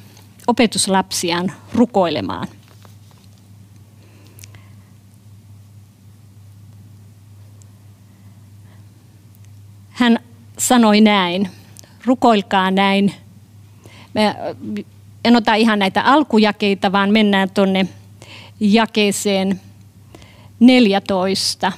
opetuslapsiaan 0.47 1.51
rukoilemaan. 1.73 2.47
Hän 9.89 10.19
sanoi 10.69 11.01
näin, 11.01 11.49
rukoilkaa 12.05 12.71
näin. 12.71 13.13
Me 14.13 14.35
en 15.25 15.35
ota 15.35 15.55
ihan 15.55 15.79
näitä 15.79 16.01
alkujakeita, 16.01 16.91
vaan 16.91 17.11
mennään 17.11 17.49
tuonne 17.49 17.87
jakeeseen 18.59 19.61
14. 20.59 21.71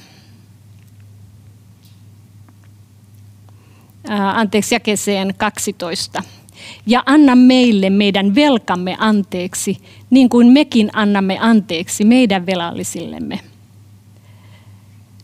anteeksi, 4.34 4.74
jakeeseen 4.74 5.34
12. 5.36 6.22
Ja 6.86 7.02
anna 7.06 7.36
meille 7.36 7.90
meidän 7.90 8.34
velkamme 8.34 8.96
anteeksi, 8.98 9.76
niin 10.10 10.28
kuin 10.28 10.46
mekin 10.46 10.90
annamme 10.92 11.38
anteeksi 11.40 12.04
meidän 12.04 12.46
velallisillemme. 12.46 13.51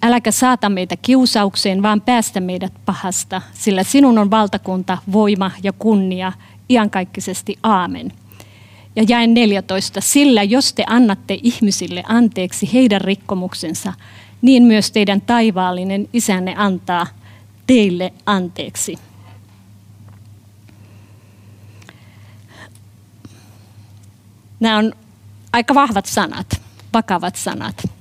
Äläkä 0.03 0.31
saata 0.31 0.69
meitä 0.69 0.97
kiusaukseen, 0.97 1.83
vaan 1.83 2.01
päästä 2.01 2.41
meidät 2.41 2.73
pahasta, 2.87 3.43
sillä 3.53 3.83
sinun 3.83 4.19
on 4.19 4.31
valtakunta, 4.31 4.99
voima 5.13 5.51
ja 5.63 5.73
kunnia 5.73 6.33
iankaikkisesti. 6.71 7.59
Aamen. 7.63 8.13
Ja 8.97 9.03
jäi 9.03 9.27
14. 9.27 10.01
Sillä 10.01 10.43
jos 10.43 10.73
te 10.73 10.85
annatte 10.87 11.39
ihmisille 11.43 12.03
anteeksi 12.09 12.73
heidän 12.73 13.01
rikkomuksensa, 13.01 13.93
niin 14.43 14.63
myös 14.63 14.91
teidän 14.93 15.21
taivaallinen 15.21 16.09
isänne 16.13 16.55
antaa 16.57 17.07
teille 17.67 18.13
anteeksi. 18.27 18.99
Nämä 24.61 24.79
on 24.79 24.93
aika 25.53 25.75
vahvat 25.75 26.07
sanat, 26.07 26.61
vakavat 26.95 27.37
sanat. 27.37 27.98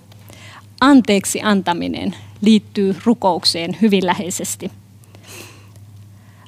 Anteeksi 0.82 1.42
antaminen 1.42 2.16
liittyy 2.42 2.96
rukoukseen 3.06 3.78
hyvin 3.82 4.06
läheisesti. 4.06 4.72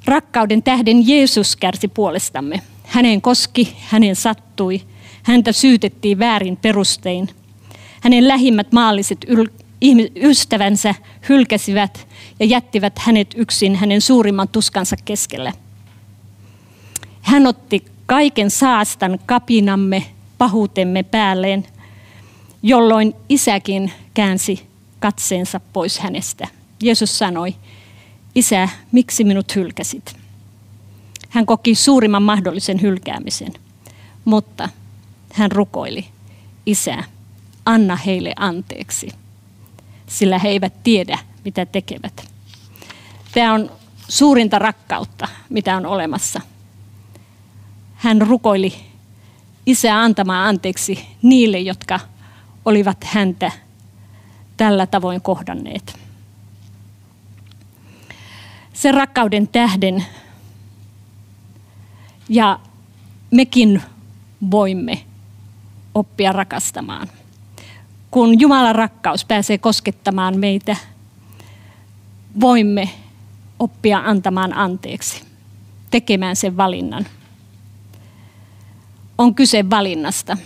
Rakkauden 0.06 0.63
tähden 0.63 1.08
Jeesus 1.08 1.56
kärsi 1.56 1.88
puolestamme. 1.88 2.62
Hänen 2.84 3.22
koski, 3.22 3.76
hänen 3.80 4.15
sattui, 4.15 4.82
häntä 5.24 5.52
syytettiin 5.52 6.20
väärin 6.20 6.58
perustein. 6.58 7.30
Hänen 8.02 8.28
lähimmät 8.28 8.72
maalliset 8.72 9.26
ystävänsä 10.15 10.96
hylkäsivät 11.30 12.08
ja 12.39 12.46
jättivät 12.46 13.00
hänet 13.00 13.28
yksin 13.38 13.76
hänen 13.76 14.02
suurimman 14.02 14.48
tuskansa 14.48 14.96
keskelle. 15.06 15.54
Hän 17.22 17.48
otti 17.48 17.86
kaiken 18.06 18.52
saastan 18.52 19.20
kapinamme, 19.26 20.06
pahuutemme 20.38 21.04
päälleen, 21.04 21.65
jolloin 22.63 23.15
isäkin 23.30 23.91
käänsi 24.13 24.67
katseensa 25.00 25.60
pois 25.74 26.00
hänestä. 26.00 26.48
Jeesus 26.84 27.17
sanoi, 27.17 27.56
Isä, 28.36 28.69
miksi 28.91 29.24
minut 29.24 29.56
hylkäsit? 29.56 30.15
Hän 31.30 31.45
koki 31.45 31.76
suurimman 31.76 32.24
mahdollisen 32.24 32.82
hylkäämisen, 32.82 33.54
mutta 34.26 34.69
hän 35.34 35.52
rukoili, 35.52 36.06
Isä, 36.65 37.04
anna 37.65 37.95
heille 37.95 38.34
anteeksi, 38.36 39.10
sillä 40.08 40.39
he 40.39 40.50
eivät 40.50 40.84
tiedä, 40.84 41.19
mitä 41.45 41.65
tekevät. 41.65 42.30
Tämä 43.32 43.54
on 43.54 43.72
suurinta 44.08 44.60
rakkautta, 44.60 45.28
mitä 45.50 45.78
on 45.78 45.86
olemassa. 45.86 46.41
Hän 47.95 48.22
rukoili 48.22 48.74
isää 49.65 50.02
antamaan 50.02 50.48
anteeksi 50.48 51.08
niille, 51.22 51.60
jotka 51.60 52.00
olivat 52.65 53.04
häntä 53.04 53.52
tällä 54.58 54.88
tavoin 54.88 55.22
kohdanneet. 55.22 56.00
Sen 58.74 58.93
rakkauden 58.93 59.48
tähden 59.48 60.06
ja 62.30 62.60
mekin 63.32 63.82
voimme 64.52 65.04
oppia 65.95 66.32
rakastamaan. 66.32 67.08
Kun 68.12 68.39
Jumalan 68.39 68.76
rakkaus 68.76 69.26
pääsee 69.26 69.58
koskettamaan 69.58 70.38
meitä, 70.38 70.76
voimme 72.39 72.89
oppia 73.60 74.02
antamaan 74.06 74.54
anteeksi, 74.54 75.24
tekemään 75.91 76.36
sen 76.36 76.58
valinnan. 76.58 77.06
On 79.17 79.36
kyse 79.36 79.69
valinnasta. 79.69 80.38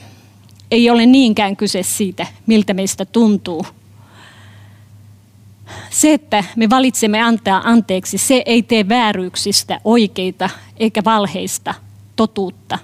Ei 0.73 0.89
ole 0.89 1.05
niinkään 1.05 1.55
kyse 1.55 1.83
siitä, 1.83 2.27
miltä 2.45 2.73
meistä 2.73 3.05
tuntuu, 3.05 3.65
Se, 5.89 6.13
että 6.13 6.43
me 6.55 6.69
valitsemme 6.69 7.21
antaa 7.21 7.61
anteeksi, 7.65 8.17
se 8.17 8.43
ei 8.45 8.63
tee 8.63 8.89
vääryyksistä 8.89 9.81
oikeita 9.83 10.49
eikä 10.77 11.03
valheista 11.05 11.73
totuutta, 12.15 12.79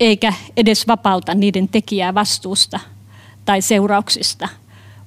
eikä 0.00 0.32
edes 0.56 0.86
vapauta 0.86 1.34
niiden 1.34 1.68
tekijää 1.68 2.14
vastuusta 2.14 2.80
tai 3.44 3.62
seurauksista, 3.62 4.48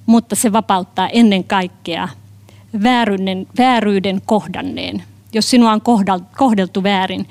mutta 0.06 0.36
se 0.36 0.52
vapauttaa 0.52 1.08
ennen 1.08 1.44
kaikkea 1.44 2.08
vääryyden, 2.82 3.46
vääryyden 3.58 4.22
kohdanneen. 4.26 5.02
Jos 5.32 5.50
sinua 5.50 5.72
on 5.72 5.82
kohdeltu 6.36 6.82
väärin 6.82 7.28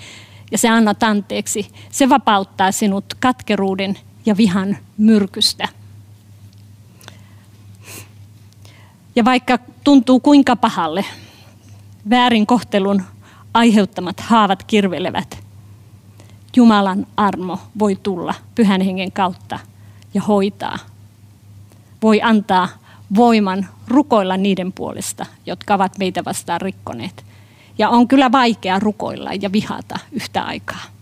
ja 0.51 0.57
se 0.57 0.69
annat 0.69 1.03
anteeksi, 1.03 1.67
se 1.91 2.09
vapauttaa 2.09 2.71
sinut 2.71 3.05
katkeruuden 3.19 3.97
ja 4.25 4.37
vihan 4.37 4.77
myrkystä. 4.97 5.67
Ja 9.15 9.25
vaikka 9.25 9.59
tuntuu 9.83 10.19
kuinka 10.19 10.55
pahalle, 10.55 11.05
väärin 12.09 12.45
kohtelun 12.45 13.03
aiheuttamat 13.53 14.19
haavat 14.19 14.63
kirvelevät. 14.63 15.43
Jumalan 16.55 17.07
armo 17.17 17.59
voi 17.79 17.95
tulla 18.03 18.33
pyhän 18.55 18.81
hengen 18.81 19.11
kautta 19.11 19.59
ja 20.13 20.21
hoitaa. 20.21 20.77
Voi 22.01 22.21
antaa 22.21 22.69
voiman 23.15 23.67
rukoilla 23.87 24.37
niiden 24.37 24.73
puolesta, 24.73 25.25
jotka 25.45 25.73
ovat 25.73 25.97
meitä 25.97 26.25
vastaan 26.25 26.61
rikkoneet. 26.61 27.25
Ja 27.77 27.89
on 27.89 28.07
kyllä 28.07 28.31
vaikea 28.31 28.79
rukoilla 28.79 29.29
ja 29.41 29.51
vihata 29.51 29.99
yhtä 30.11 30.43
aikaa. 30.43 30.92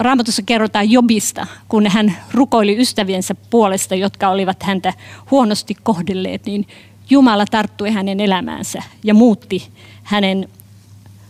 Raamatussa 0.00 0.42
kerrotaan 0.42 0.90
Jobista, 0.90 1.46
kun 1.68 1.86
hän 1.86 2.16
rukoili 2.34 2.80
ystäviensä 2.80 3.34
puolesta, 3.34 3.94
jotka 3.94 4.28
olivat 4.28 4.62
häntä 4.62 4.92
huonosti 5.30 5.74
kohdelleet, 5.82 6.46
niin 6.46 6.66
Jumala 7.10 7.46
tarttui 7.46 7.90
hänen 7.90 8.20
elämäänsä 8.20 8.82
ja 9.04 9.14
muutti 9.14 9.68
hänen 10.02 10.48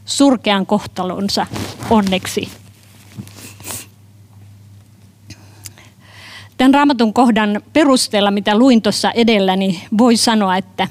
surkean 0.04 0.66
kohtalonsa 0.66 1.46
onneksi. 1.90 2.48
Tämän 6.56 6.74
raamatun 6.74 7.12
kohdan 7.12 7.62
perusteella, 7.72 8.30
mitä 8.30 8.58
luin 8.58 8.82
tuossa 8.82 9.10
edellä, 9.10 9.56
niin 9.56 9.80
voi 9.98 10.16
sanoa, 10.16 10.56
että 10.56 10.88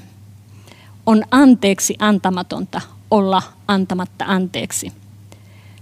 on 1.05 1.23
anteeksi 1.31 1.95
antamatonta 1.99 2.81
olla 3.11 3.41
antamatta 3.67 4.25
anteeksi. 4.27 4.98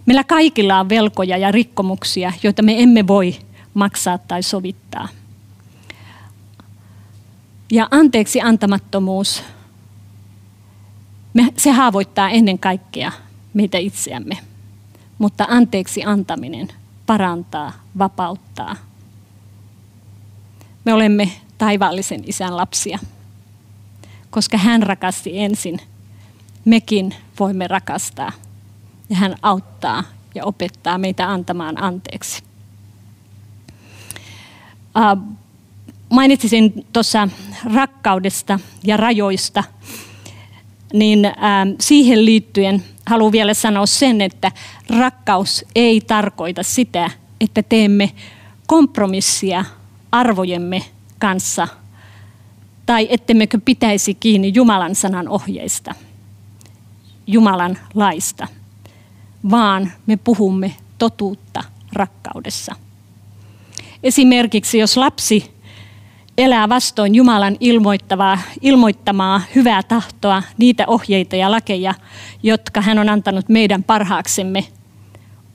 Meillä 0.07 0.23
kaikilla 0.23 0.79
on 0.79 0.89
velkoja 0.89 1.37
ja 1.37 1.51
rikkomuksia, 1.51 2.33
joita 2.43 2.61
me 2.61 2.83
emme 2.83 3.07
voi 3.07 3.35
maksaa 3.73 4.17
tai 4.17 4.43
sovittaa. 4.43 5.07
Ja 7.71 7.87
anteeksi 7.91 8.41
antamattomuus, 8.41 9.43
se 11.57 11.71
haavoittaa 11.71 12.29
ennen 12.29 12.59
kaikkea 12.59 13.11
meitä 13.53 13.77
itseämme. 13.77 14.37
Mutta 15.17 15.45
anteeksi 15.49 16.03
antaminen 16.03 16.67
parantaa, 17.05 17.73
vapauttaa. 17.97 18.75
Me 20.85 20.93
olemme 20.93 21.31
taivaallisen 21.57 22.23
isän 22.25 22.57
lapsia. 22.57 22.99
Koska 24.29 24.57
hän 24.57 24.83
rakasti 24.83 25.39
ensin, 25.39 25.79
mekin 26.65 27.15
voimme 27.39 27.67
rakastaa 27.67 28.31
ja 29.09 29.15
hän 29.15 29.35
auttaa 29.41 30.03
ja 30.35 30.45
opettaa 30.45 30.97
meitä 30.97 31.31
antamaan 31.31 31.83
anteeksi. 31.83 32.43
Mainitsisin 36.09 36.85
tuossa 36.93 37.29
rakkaudesta 37.73 38.59
ja 38.83 38.97
rajoista, 38.97 39.63
niin 40.93 41.19
siihen 41.79 42.25
liittyen 42.25 42.83
haluan 43.05 43.31
vielä 43.31 43.53
sanoa 43.53 43.85
sen, 43.85 44.21
että 44.21 44.51
rakkaus 44.89 45.65
ei 45.75 46.01
tarkoita 46.01 46.63
sitä, 46.63 47.11
että 47.41 47.63
teemme 47.63 48.11
kompromissia 48.67 49.65
arvojemme 50.11 50.85
kanssa 51.19 51.67
tai 52.85 53.07
ettemmekö 53.09 53.59
pitäisi 53.65 54.13
kiinni 54.13 54.51
Jumalan 54.55 54.95
sanan 54.95 55.29
ohjeista, 55.29 55.95
Jumalan 57.27 57.77
laista– 57.93 58.47
vaan 59.49 59.91
me 60.05 60.17
puhumme 60.17 60.75
totuutta 60.97 61.63
rakkaudessa. 61.93 62.75
Esimerkiksi 64.03 64.77
jos 64.77 64.97
lapsi 64.97 65.51
elää 66.37 66.69
vastoin 66.69 67.15
Jumalan 67.15 67.57
ilmoittavaa, 67.59 68.39
ilmoittamaa 68.61 69.41
hyvää 69.55 69.83
tahtoa, 69.83 70.43
niitä 70.57 70.83
ohjeita 70.87 71.35
ja 71.35 71.51
lakeja, 71.51 71.93
jotka 72.43 72.81
hän 72.81 72.99
on 72.99 73.09
antanut 73.09 73.49
meidän 73.49 73.83
parhaaksemme, 73.83 74.65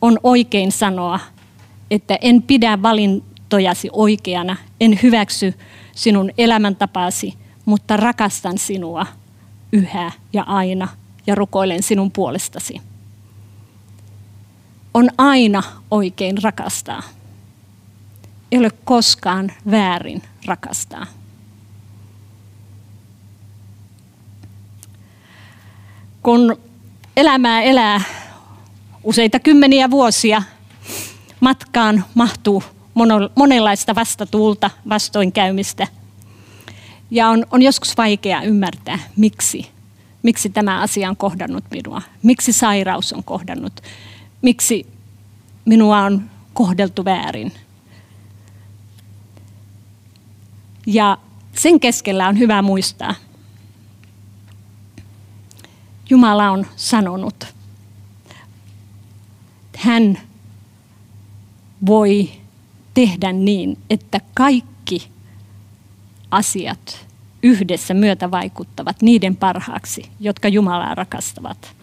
on 0.00 0.18
oikein 0.22 0.72
sanoa, 0.72 1.20
että 1.90 2.18
en 2.20 2.42
pidä 2.42 2.82
valintojasi 2.82 3.88
oikeana, 3.92 4.56
en 4.80 4.98
hyväksy 5.02 5.54
sinun 5.94 6.30
elämäntapaasi, 6.38 7.34
mutta 7.64 7.96
rakastan 7.96 8.58
sinua 8.58 9.06
yhä 9.72 10.12
ja 10.32 10.42
aina 10.42 10.88
ja 11.26 11.34
rukoilen 11.34 11.82
sinun 11.82 12.10
puolestasi 12.10 12.80
on 14.94 15.08
aina 15.18 15.62
oikein 15.90 16.42
rakastaa. 16.42 17.02
Ei 18.52 18.58
ole 18.58 18.70
koskaan 18.84 19.52
väärin 19.70 20.22
rakastaa. 20.46 21.06
Kun 26.22 26.56
elämää 27.16 27.62
elää 27.62 28.00
useita 29.04 29.40
kymmeniä 29.40 29.90
vuosia, 29.90 30.42
matkaan 31.40 32.04
mahtuu 32.14 32.62
monenlaista 33.34 33.94
vastatuulta, 33.94 34.70
vastoinkäymistä. 34.88 35.86
Ja 37.10 37.28
on, 37.28 37.46
on 37.50 37.62
joskus 37.62 37.96
vaikea 37.96 38.42
ymmärtää, 38.42 38.98
miksi, 39.16 39.70
miksi 40.22 40.50
tämä 40.50 40.80
asia 40.80 41.08
on 41.08 41.16
kohdannut 41.16 41.64
minua, 41.70 42.02
miksi 42.22 42.52
sairaus 42.52 43.12
on 43.12 43.24
kohdannut, 43.24 43.80
miksi 44.42 44.86
minua 45.64 45.98
on 45.98 46.30
kohdeltu 46.54 47.04
väärin. 47.04 47.52
Ja 50.86 51.18
sen 51.52 51.80
keskellä 51.80 52.28
on 52.28 52.38
hyvä 52.38 52.62
muistaa, 52.62 53.14
Jumala 56.10 56.50
on 56.50 56.66
sanonut, 56.76 57.44
hän 59.76 60.18
voi 61.86 62.30
tehdä 62.94 63.32
niin, 63.32 63.78
että 63.90 64.20
kaikki 64.34 65.08
asiat 66.30 67.06
yhdessä 67.42 67.94
myötä 67.94 68.30
vaikuttavat 68.30 69.02
niiden 69.02 69.36
parhaaksi, 69.36 70.10
jotka 70.20 70.48
Jumalaa 70.48 70.94
rakastavat. 70.94 71.81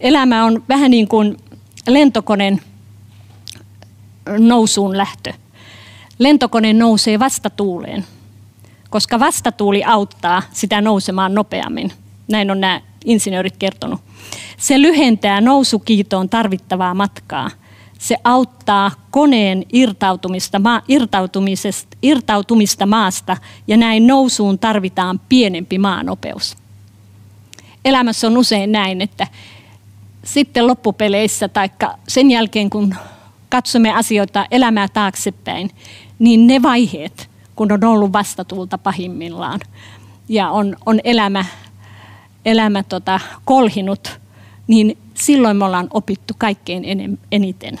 Elämä 0.00 0.44
on 0.44 0.62
vähän 0.68 0.90
niin 0.90 1.08
kuin 1.08 1.36
lentokoneen 1.88 2.60
nousuun 4.38 4.96
lähtö. 4.96 5.32
Lentokone 6.18 6.72
nousee 6.72 7.18
vastatuuleen, 7.18 8.04
koska 8.90 9.20
vastatuuli 9.20 9.84
auttaa 9.84 10.42
sitä 10.52 10.80
nousemaan 10.80 11.34
nopeammin. 11.34 11.92
Näin 12.28 12.50
on 12.50 12.60
nämä 12.60 12.80
insinöörit 13.04 13.56
kertonut. 13.56 14.00
Se 14.56 14.82
lyhentää 14.82 15.40
nousukiitoon 15.40 16.28
tarvittavaa 16.28 16.94
matkaa. 16.94 17.50
Se 17.98 18.16
auttaa 18.24 18.90
koneen 19.10 19.64
irtautumista, 19.72 20.58
ma, 20.58 20.82
irtautumisesta, 20.88 21.96
irtautumista 22.02 22.86
maasta 22.86 23.36
ja 23.66 23.76
näin 23.76 24.06
nousuun 24.06 24.58
tarvitaan 24.58 25.20
pienempi 25.28 25.78
maanopeus. 25.78 26.56
Elämässä 27.84 28.26
on 28.26 28.38
usein 28.38 28.72
näin, 28.72 29.02
että 29.02 29.26
sitten 30.34 30.66
loppupeleissä 30.66 31.48
tai 31.48 31.70
sen 32.08 32.30
jälkeen, 32.30 32.70
kun 32.70 32.94
katsomme 33.48 33.92
asioita 33.92 34.46
elämää 34.50 34.88
taaksepäin, 34.88 35.70
niin 36.18 36.46
ne 36.46 36.62
vaiheet, 36.62 37.30
kun 37.56 37.72
on 37.72 37.84
ollut 37.84 38.12
vastatulta 38.12 38.78
pahimmillaan 38.78 39.60
ja 40.28 40.50
on, 40.50 40.76
on 40.86 41.00
elämä, 41.04 41.44
elämä 42.44 42.82
tota, 42.82 43.20
kolhinut, 43.44 44.20
niin 44.66 44.98
silloin 45.14 45.56
me 45.56 45.64
ollaan 45.64 45.88
opittu 45.90 46.34
kaikkein 46.38 46.84
eniten. 47.32 47.80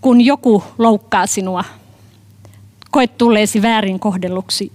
Kun 0.00 0.20
joku 0.20 0.64
loukkaa 0.78 1.26
sinua, 1.26 1.64
koet 2.90 3.18
tulleesi 3.18 3.62
väärin 3.62 4.00
kohdelluksi 4.00 4.72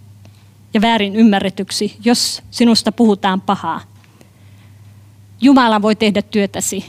ja 0.74 0.82
väärin 0.82 1.16
ymmärretyksi, 1.16 1.98
jos 2.06 2.44
sinusta 2.52 2.92
puhutaan 2.92 3.42
pahaa. 3.42 3.82
Jumala 5.42 5.82
voi 5.82 5.96
tehdä 5.96 6.22
työtäsi, 6.22 6.86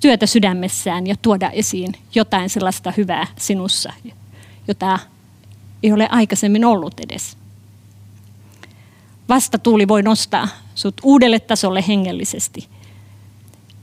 työtä 0.00 0.26
sydämessään 0.26 1.06
ja 1.06 1.14
tuoda 1.22 1.50
esiin 1.50 1.94
jotain 2.14 2.50
sellaista 2.50 2.92
hyvää 2.96 3.26
sinussa, 3.38 3.92
jota 4.68 4.98
ei 5.82 5.92
ole 5.92 6.08
aikaisemmin 6.10 6.64
ollut 6.64 7.00
edes. 7.00 7.36
Vastatuuli 9.28 9.88
voi 9.88 10.02
nostaa 10.02 10.48
sut 10.74 10.94
uudelle 11.02 11.40
tasolle 11.40 11.84
hengellisesti. 11.88 12.68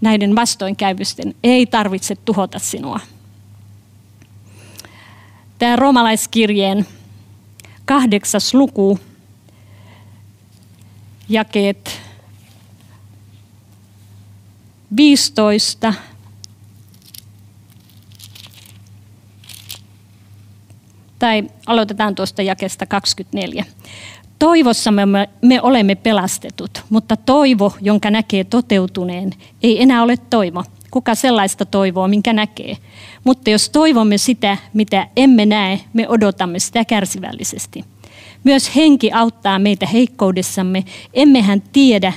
Näiden 0.02 0.36
vastoinkäyvysten 0.36 1.36
ei 1.44 1.66
tarvitse 1.66 2.16
tuhota 2.16 2.60
sinua. 2.60 3.00
Tämä 5.60 5.76
romalaiskirjeen 5.76 6.86
kahdeksas 7.86 8.54
luku, 8.54 9.00
jakeet 11.30 12.02
15 14.98 15.94
tai 21.20 21.44
aloitetaan 21.66 22.16
tuosta 22.16 22.42
jakesta 22.42 22.86
24. 22.86 23.66
Toivossamme 24.40 25.06
me, 25.06 25.30
me 25.42 25.62
olemme 25.62 25.96
pelastetut, 25.96 26.84
mutta 26.90 27.18
toivo, 27.18 27.74
jonka 27.82 28.12
näkee 28.12 28.44
toteutuneen, 28.44 29.32
ei 29.64 29.82
enää 29.82 30.04
ole 30.04 30.18
toivo. 30.18 30.64
Kuka 30.92 31.16
sellaista 31.16 31.66
toivoa, 31.66 32.08
minkä 32.08 32.34
näkee? 32.34 32.78
Mutta 33.24 33.50
jos 33.50 33.70
toivomme 33.70 34.18
sitä, 34.18 34.58
mitä 34.74 35.08
emme 35.16 35.46
näe, 35.46 35.80
me 35.94 36.10
odotamme 36.10 36.60
sitä 36.60 36.86
kärsivällisesti. 36.86 37.86
Myös 38.44 38.76
henki 38.76 39.12
auttaa 39.12 39.60
meitä 39.60 39.86
heikkoudessamme. 39.86 40.84
Emmehän 41.14 41.62
tiedä, 41.62 42.14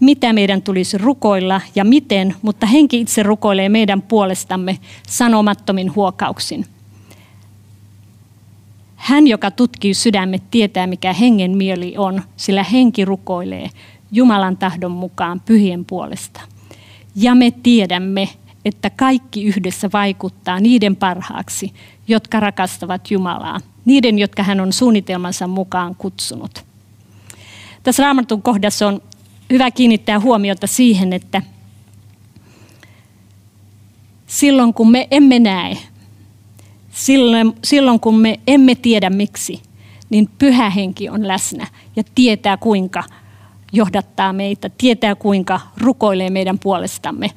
mitä 0.00 0.32
meidän 0.32 0.62
tulisi 0.62 0.98
rukoilla 0.98 1.60
ja 1.74 1.84
miten, 1.84 2.34
mutta 2.42 2.66
henki 2.66 3.00
itse 3.00 3.22
rukoilee 3.22 3.68
meidän 3.68 4.02
puolestamme 4.02 4.78
sanomattomin 5.08 5.94
huokauksin. 5.94 6.66
Hän, 8.96 9.26
joka 9.26 9.50
tutkii 9.50 9.94
sydämet, 9.94 10.42
tietää, 10.50 10.86
mikä 10.86 11.12
hengen 11.12 11.56
mieli 11.56 11.94
on, 11.98 12.22
sillä 12.36 12.62
henki 12.62 13.04
rukoilee 13.04 13.70
Jumalan 14.12 14.56
tahdon 14.56 14.90
mukaan 14.90 15.40
pyhien 15.40 15.84
puolesta. 15.84 16.40
Ja 17.14 17.34
me 17.34 17.50
tiedämme, 17.50 18.28
että 18.64 18.90
kaikki 18.90 19.44
yhdessä 19.44 19.90
vaikuttaa 19.92 20.60
niiden 20.60 20.96
parhaaksi, 20.96 21.72
jotka 22.08 22.40
rakastavat 22.40 23.10
Jumalaa, 23.10 23.60
niiden, 23.84 24.18
jotka 24.18 24.42
hän 24.42 24.60
on 24.60 24.72
suunnitelmansa 24.72 25.46
mukaan 25.46 25.94
kutsunut. 25.94 26.64
Tässä 27.82 28.02
raamatun 28.02 28.42
kohdassa 28.42 28.88
on 28.88 29.02
hyvä 29.50 29.70
kiinnittää 29.70 30.20
huomiota 30.20 30.66
siihen, 30.66 31.12
että 31.12 31.42
silloin 34.26 34.74
kun 34.74 34.90
me 34.90 35.08
emme 35.10 35.38
näe, 35.38 35.78
silloin, 37.62 38.00
kun 38.00 38.14
me 38.14 38.40
emme 38.46 38.74
tiedä 38.74 39.10
miksi, 39.10 39.62
niin 40.10 40.28
pyhä 40.38 40.70
henki 40.70 41.08
on 41.08 41.28
läsnä 41.28 41.66
ja 41.96 42.02
tietää 42.14 42.56
kuinka 42.56 43.04
johdattaa 43.72 44.32
meitä, 44.32 44.70
tietää 44.78 45.14
kuinka 45.14 45.60
rukoilee 45.76 46.30
meidän 46.30 46.58
puolestamme. 46.58 47.30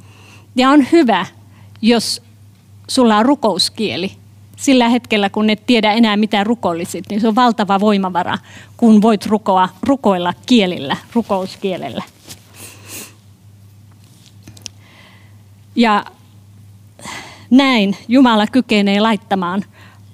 Ja 0.56 0.70
on 0.70 0.86
hyvä, 0.92 1.26
jos 1.82 2.22
sulla 2.88 3.18
on 3.18 3.26
rukouskieli. 3.26 4.21
Sillä 4.62 4.90
hetkellä, 4.90 5.30
kun 5.30 5.50
et 5.50 5.66
tiedä 5.66 5.94
enää 5.94 6.18
mitä 6.18 6.44
rukollisit, 6.44 7.06
niin 7.10 7.22
se 7.22 7.28
on 7.28 7.36
valtava 7.36 7.80
voimavara, 7.80 8.38
kun 8.78 9.02
voit 9.02 9.26
rukoa, 9.26 9.70
rukoilla 9.84 10.34
kielillä, 10.46 10.98
rukouskielellä. 11.14 12.04
Ja 15.76 16.06
näin 17.50 17.98
Jumala 18.08 18.48
kykenee 18.48 19.00
laittamaan 19.00 19.64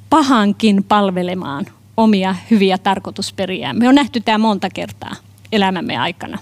pahankin 0.09 0.83
palvelemaan 0.83 1.65
omia 1.97 2.35
hyviä 2.51 2.77
tarkoitusperiään. 2.77 3.77
Me 3.77 3.89
on 3.89 3.95
nähty 3.95 4.19
tämä 4.19 4.37
monta 4.37 4.69
kertaa 4.69 5.15
elämämme 5.51 5.97
aikana. 5.97 6.37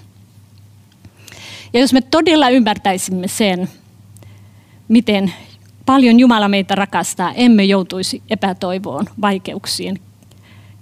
Ja 1.73 1.79
jos 1.79 1.93
me 1.93 2.01
todella 2.01 2.49
ymmärtäisimme 2.49 3.27
sen, 3.27 3.69
miten 4.87 5.33
paljon 5.85 6.19
Jumala 6.19 6.47
meitä 6.47 6.75
rakastaa, 6.75 7.33
emme 7.33 7.63
joutuisi 7.63 8.23
epätoivoon, 8.29 9.05
vaikeuksien, 9.21 9.99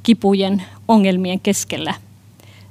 kipujen, 0.04 0.64
ongelmien 0.88 1.40
keskellä 1.40 1.94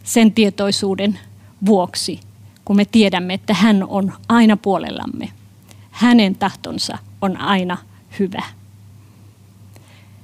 sen 0.04 0.32
tietoisuuden 0.32 1.18
vuoksi, 1.66 2.20
kun 2.64 2.76
me 2.76 2.84
tiedämme, 2.84 3.34
että 3.34 3.54
hän 3.54 3.84
on 3.88 4.12
aina 4.28 4.56
puolellamme. 4.56 5.28
Hänen 5.90 6.34
tahtonsa 6.34 6.98
on 7.20 7.36
aina 7.36 7.78
hyvä. 8.18 8.42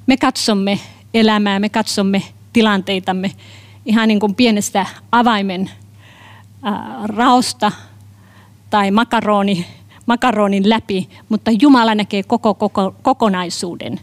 Me 0.06 0.16
katsomme 0.16 0.78
elämää, 1.14 1.58
me 1.58 1.68
katsomme 1.68 2.22
tilanteitamme 2.52 3.32
ihan 3.86 4.08
niin 4.08 4.20
kuin 4.20 4.34
pienestä 4.34 4.86
avaimen 5.12 5.70
raosta 7.04 7.72
tai 8.70 8.90
makaroni, 8.90 9.66
makaronin 10.08 10.68
läpi, 10.68 11.08
mutta 11.28 11.50
Jumala 11.60 11.94
näkee 11.94 12.22
koko, 12.22 12.54
koko 12.54 12.94
kokonaisuuden, 13.02 14.00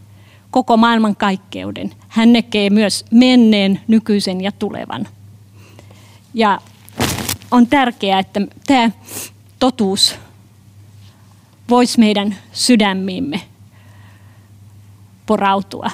koko 0.51 0.77
maailman 0.77 1.15
kaikkeuden. 1.15 1.91
Hän 2.07 2.33
näkee 2.33 2.69
myös 2.69 3.05
menneen, 3.11 3.79
nykyisen 3.87 4.41
ja 4.41 4.51
tulevan. 4.51 5.07
Ja 6.33 6.59
on 7.51 7.67
tärkeää, 7.67 8.19
että 8.19 8.41
tämä 8.67 8.91
totuus 9.59 10.15
voisi 11.69 11.99
meidän 11.99 12.35
sydämiimme 12.51 13.41
porautua. 15.25 15.91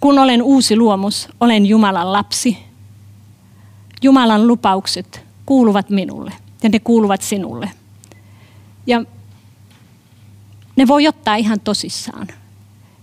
Kun 0.00 0.18
olen 0.18 0.42
uusi 0.42 0.76
luomus, 0.76 1.28
olen 1.40 1.66
Jumalan 1.66 2.12
lapsi. 2.12 2.58
Jumalan 4.02 4.46
lupaukset 4.46 5.23
kuuluvat 5.46 5.90
minulle 5.90 6.32
ja 6.62 6.68
ne 6.68 6.78
kuuluvat 6.78 7.22
sinulle. 7.22 7.70
Ja 8.86 9.04
ne 10.76 10.88
voi 10.88 11.08
ottaa 11.08 11.36
ihan 11.36 11.60
tosissaan. 11.60 12.28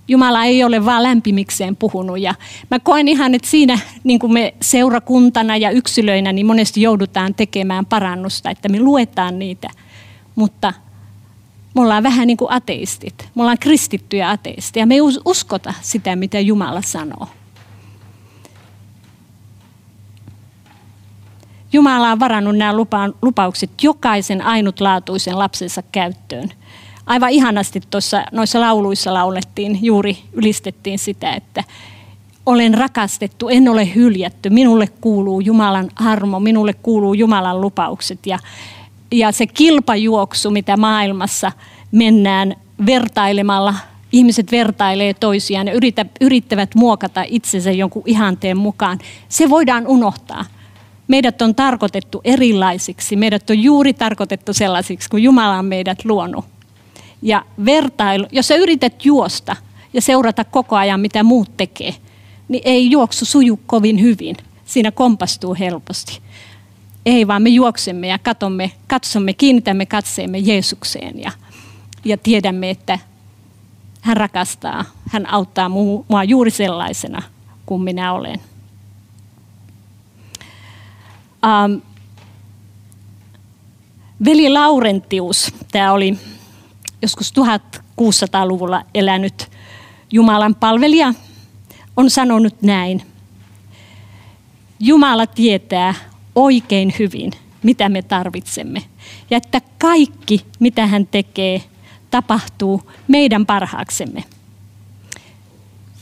Jumala 0.08 0.44
ei 0.44 0.64
ole 0.64 0.86
vaan 0.86 1.04
lämpimikseen 1.04 1.76
puhunut. 1.76 2.20
Ja 2.20 2.36
mä 2.72 2.80
koen 2.80 3.08
ihan, 3.08 3.36
että 3.36 3.50
siinä 3.50 3.80
niin 4.04 4.20
kuin 4.20 4.34
me 4.34 4.54
seurakuntana 4.62 5.58
ja 5.58 5.72
yksilöinä 5.72 6.32
niin 6.32 6.46
monesti 6.46 6.82
joudutaan 6.82 7.36
tekemään 7.36 7.86
parannusta, 7.86 8.50
että 8.50 8.70
me 8.70 8.80
luetaan 8.80 9.40
niitä. 9.40 9.70
Mutta 10.36 10.74
me 11.76 11.82
ollaan 11.82 12.04
vähän 12.04 12.28
niin 12.28 12.38
kuin 12.38 12.52
ateistit. 12.52 13.30
Me 13.36 13.42
ollaan 13.42 13.60
kristittyjä 13.60 14.30
ateisteja. 14.30 14.86
Me 14.86 14.96
ei 14.96 15.02
uskota 15.26 15.74
sitä, 15.82 16.16
mitä 16.16 16.40
Jumala 16.40 16.82
sanoo. 16.82 17.28
Jumala 21.74 22.12
on 22.12 22.20
varannut 22.20 22.58
nämä 22.58 22.74
lupaukset 23.22 23.70
jokaisen 23.84 24.42
ainutlaatuisen 24.42 25.40
lapsensa 25.40 25.84
käyttöön 25.92 26.50
aivan 27.06 27.30
ihanasti 27.30 27.82
tuossa 27.90 28.24
noissa 28.32 28.62
lauluissa 28.62 29.14
laulettiin, 29.14 29.80
juuri 29.82 30.18
ylistettiin 30.34 31.00
sitä, 31.00 31.34
että 31.34 31.64
olen 32.46 32.74
rakastettu, 32.74 33.50
en 33.50 33.70
ole 33.70 33.96
hyljätty, 33.96 34.50
minulle 34.50 34.88
kuuluu 35.02 35.42
Jumalan 35.42 35.90
armo, 35.96 36.40
minulle 36.40 36.74
kuuluu 36.74 37.14
Jumalan 37.14 37.62
lupaukset 37.62 38.26
ja, 38.26 38.40
ja 39.12 39.32
se 39.32 39.48
kilpajuoksu, 39.48 40.52
mitä 40.52 40.78
maailmassa 40.78 41.52
mennään 41.92 42.56
vertailemalla, 42.86 43.76
ihmiset 44.12 44.52
vertailee 44.52 45.14
toisiaan 45.14 45.68
ja 45.68 45.74
yrittävät 46.22 46.76
muokata 46.76 47.24
itsensä 47.28 47.72
jonkun 47.72 48.04
ihanteen 48.06 48.58
mukaan, 48.58 49.00
se 49.30 49.50
voidaan 49.50 49.88
unohtaa. 49.88 50.46
Meidät 51.12 51.42
on 51.42 51.56
tarkoitettu 51.56 52.22
erilaisiksi, 52.24 53.16
meidät 53.16 53.50
on 53.50 53.60
juuri 53.60 53.94
tarkoitettu 53.94 54.54
sellaisiksi, 54.54 55.10
kun 55.10 55.24
Jumala 55.24 55.58
on 55.58 55.66
meidät 55.66 56.06
luonut 56.06 56.46
ja 57.22 57.46
vertailu, 57.66 58.28
jos 58.32 58.48
sä 58.48 58.56
yrität 58.56 59.06
juosta 59.06 59.56
ja 59.94 60.02
seurata 60.02 60.44
koko 60.44 60.76
ajan, 60.76 61.00
mitä 61.00 61.24
muut 61.24 61.58
tekee, 61.58 61.96
niin 62.48 62.62
ei 62.66 62.92
juoksu 62.92 63.26
suju 63.26 63.60
kovin 63.66 64.02
hyvin. 64.02 64.38
Siinä 64.66 64.92
kompastuu 64.92 65.56
helposti. 65.60 66.20
Ei, 67.06 67.28
vaan 67.28 67.42
me 67.42 67.50
juoksemme 67.50 68.08
ja 68.08 68.20
katsomme, 68.20 68.72
katsomme 68.88 69.34
kiinnitämme 69.34 69.86
katseemme 69.86 70.38
Jeesukseen 70.38 71.20
ja, 71.20 71.32
ja 72.06 72.18
tiedämme, 72.18 72.70
että 72.70 73.00
hän 74.02 74.18
rakastaa, 74.18 74.86
hän 75.10 75.30
auttaa 75.30 75.70
mua 75.70 76.24
juuri 76.24 76.52
sellaisena 76.52 77.22
kuin 77.66 77.82
minä 77.82 78.14
olen. 78.14 78.51
Um, 81.46 81.82
veli 84.26 84.50
Laurentius, 84.50 85.54
tämä 85.72 85.94
oli 85.94 86.18
joskus 87.02 87.34
1600-luvulla 87.40 88.84
elänyt 88.94 89.52
Jumalan 90.12 90.56
palvelija 90.56 91.14
on 91.98 92.10
sanonut 92.10 92.62
näin. 92.62 93.02
Jumala 94.80 95.28
tietää 95.28 95.94
oikein 96.36 96.94
hyvin, 97.00 97.32
mitä 97.64 97.90
me 97.90 98.02
tarvitsemme. 98.02 98.84
Ja 99.30 99.38
että 99.38 99.62
kaikki, 99.78 100.46
mitä 100.60 100.88
hän 100.88 101.08
tekee, 101.08 101.64
tapahtuu 102.12 102.92
meidän 103.08 103.46
parhaaksemme. 103.46 104.24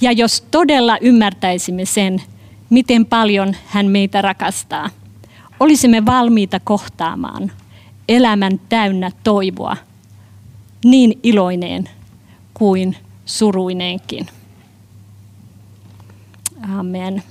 Ja 0.01 0.11
jos 0.11 0.41
todella 0.51 0.97
ymmärtäisimme 1.01 1.85
sen, 1.85 2.21
miten 2.69 3.05
paljon 3.05 3.55
hän 3.65 3.85
meitä 3.85 4.21
rakastaa, 4.21 4.89
olisimme 5.59 6.05
valmiita 6.05 6.59
kohtaamaan 6.63 7.51
elämän 8.09 8.59
täynnä 8.69 9.11
toivoa, 9.23 9.77
niin 10.85 11.19
iloineen 11.23 11.89
kuin 12.53 12.95
suruineenkin. 13.25 14.27
Amen. 16.77 17.23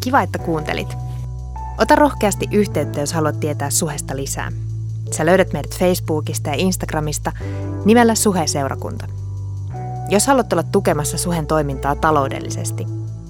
Kiva, 0.00 0.20
että 0.22 0.38
kuuntelit. 0.38 0.96
Ota 1.78 1.94
rohkeasti 1.94 2.48
yhteyttä, 2.52 3.00
jos 3.00 3.12
haluat 3.12 3.40
tietää 3.40 3.70
suhesta 3.70 4.16
lisää. 4.16 4.52
Sä 5.10 5.26
löydät 5.26 5.52
meidät 5.52 5.78
Facebookista 5.78 6.50
ja 6.50 6.56
Instagramista 6.56 7.32
nimellä 7.84 8.14
Suhe-seurakunta. 8.14 9.06
Jos 10.10 10.26
haluat 10.26 10.52
olla 10.52 10.62
tukemassa 10.62 11.18
Suhen 11.18 11.46
toimintaa 11.46 11.96
taloudellisesti, 11.96 12.86